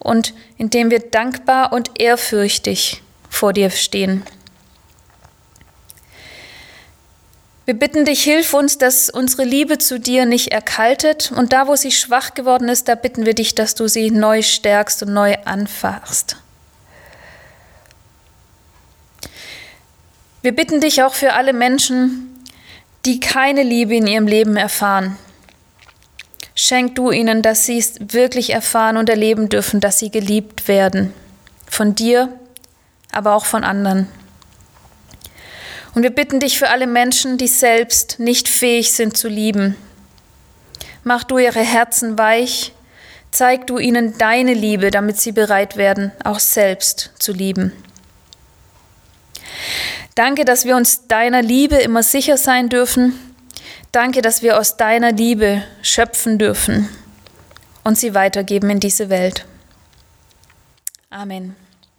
und 0.00 0.34
indem 0.58 0.90
wir 0.90 0.98
dankbar 0.98 1.72
und 1.72 2.00
ehrfürchtig 2.00 3.04
vor 3.30 3.52
dir 3.52 3.70
stehen. 3.70 4.24
Wir 7.66 7.74
bitten 7.74 8.04
dich, 8.04 8.22
hilf 8.22 8.52
uns, 8.52 8.76
dass 8.76 9.08
unsere 9.08 9.44
Liebe 9.44 9.78
zu 9.78 9.98
dir 9.98 10.26
nicht 10.26 10.52
erkaltet 10.52 11.32
und 11.32 11.54
da, 11.54 11.66
wo 11.66 11.76
sie 11.76 11.92
schwach 11.92 12.34
geworden 12.34 12.68
ist, 12.68 12.88
da 12.88 12.94
bitten 12.94 13.24
wir 13.24 13.34
dich, 13.34 13.54
dass 13.54 13.74
du 13.74 13.88
sie 13.88 14.10
neu 14.10 14.42
stärkst 14.42 15.02
und 15.02 15.14
neu 15.14 15.36
anfachst. 15.46 16.36
Wir 20.42 20.54
bitten 20.54 20.82
dich 20.82 21.02
auch 21.02 21.14
für 21.14 21.32
alle 21.32 21.54
Menschen, 21.54 22.44
die 23.06 23.18
keine 23.18 23.62
Liebe 23.62 23.96
in 23.96 24.06
ihrem 24.06 24.26
Leben 24.26 24.58
erfahren. 24.58 25.16
Schenk 26.54 26.96
du 26.96 27.10
ihnen, 27.10 27.40
dass 27.40 27.64
sie 27.64 27.78
es 27.78 27.94
wirklich 27.98 28.50
erfahren 28.50 28.98
und 28.98 29.08
erleben 29.08 29.48
dürfen, 29.48 29.80
dass 29.80 29.98
sie 29.98 30.10
geliebt 30.10 30.68
werden. 30.68 31.14
Von 31.66 31.94
dir, 31.94 32.28
aber 33.10 33.34
auch 33.34 33.46
von 33.46 33.64
anderen. 33.64 34.06
Und 35.94 36.02
wir 36.02 36.10
bitten 36.10 36.40
dich 36.40 36.58
für 36.58 36.70
alle 36.70 36.86
Menschen, 36.86 37.38
die 37.38 37.46
selbst 37.46 38.18
nicht 38.18 38.48
fähig 38.48 38.92
sind 38.92 39.16
zu 39.16 39.28
lieben. 39.28 39.76
Mach 41.04 41.22
du 41.24 41.38
ihre 41.38 41.60
Herzen 41.60 42.18
weich, 42.18 42.72
zeig 43.30 43.66
du 43.66 43.78
ihnen 43.78 44.18
deine 44.18 44.54
Liebe, 44.54 44.90
damit 44.90 45.20
sie 45.20 45.32
bereit 45.32 45.76
werden, 45.76 46.12
auch 46.24 46.40
selbst 46.40 47.12
zu 47.18 47.32
lieben. 47.32 47.72
Danke, 50.14 50.44
dass 50.44 50.64
wir 50.64 50.76
uns 50.76 51.06
deiner 51.08 51.42
Liebe 51.42 51.76
immer 51.76 52.02
sicher 52.02 52.36
sein 52.36 52.68
dürfen. 52.68 53.18
Danke, 53.92 54.22
dass 54.22 54.42
wir 54.42 54.58
aus 54.58 54.76
deiner 54.76 55.12
Liebe 55.12 55.62
schöpfen 55.82 56.38
dürfen 56.38 56.88
und 57.84 57.98
sie 57.98 58.14
weitergeben 58.14 58.70
in 58.70 58.80
diese 58.80 59.10
Welt. 59.10 59.44
Amen. 61.10 61.54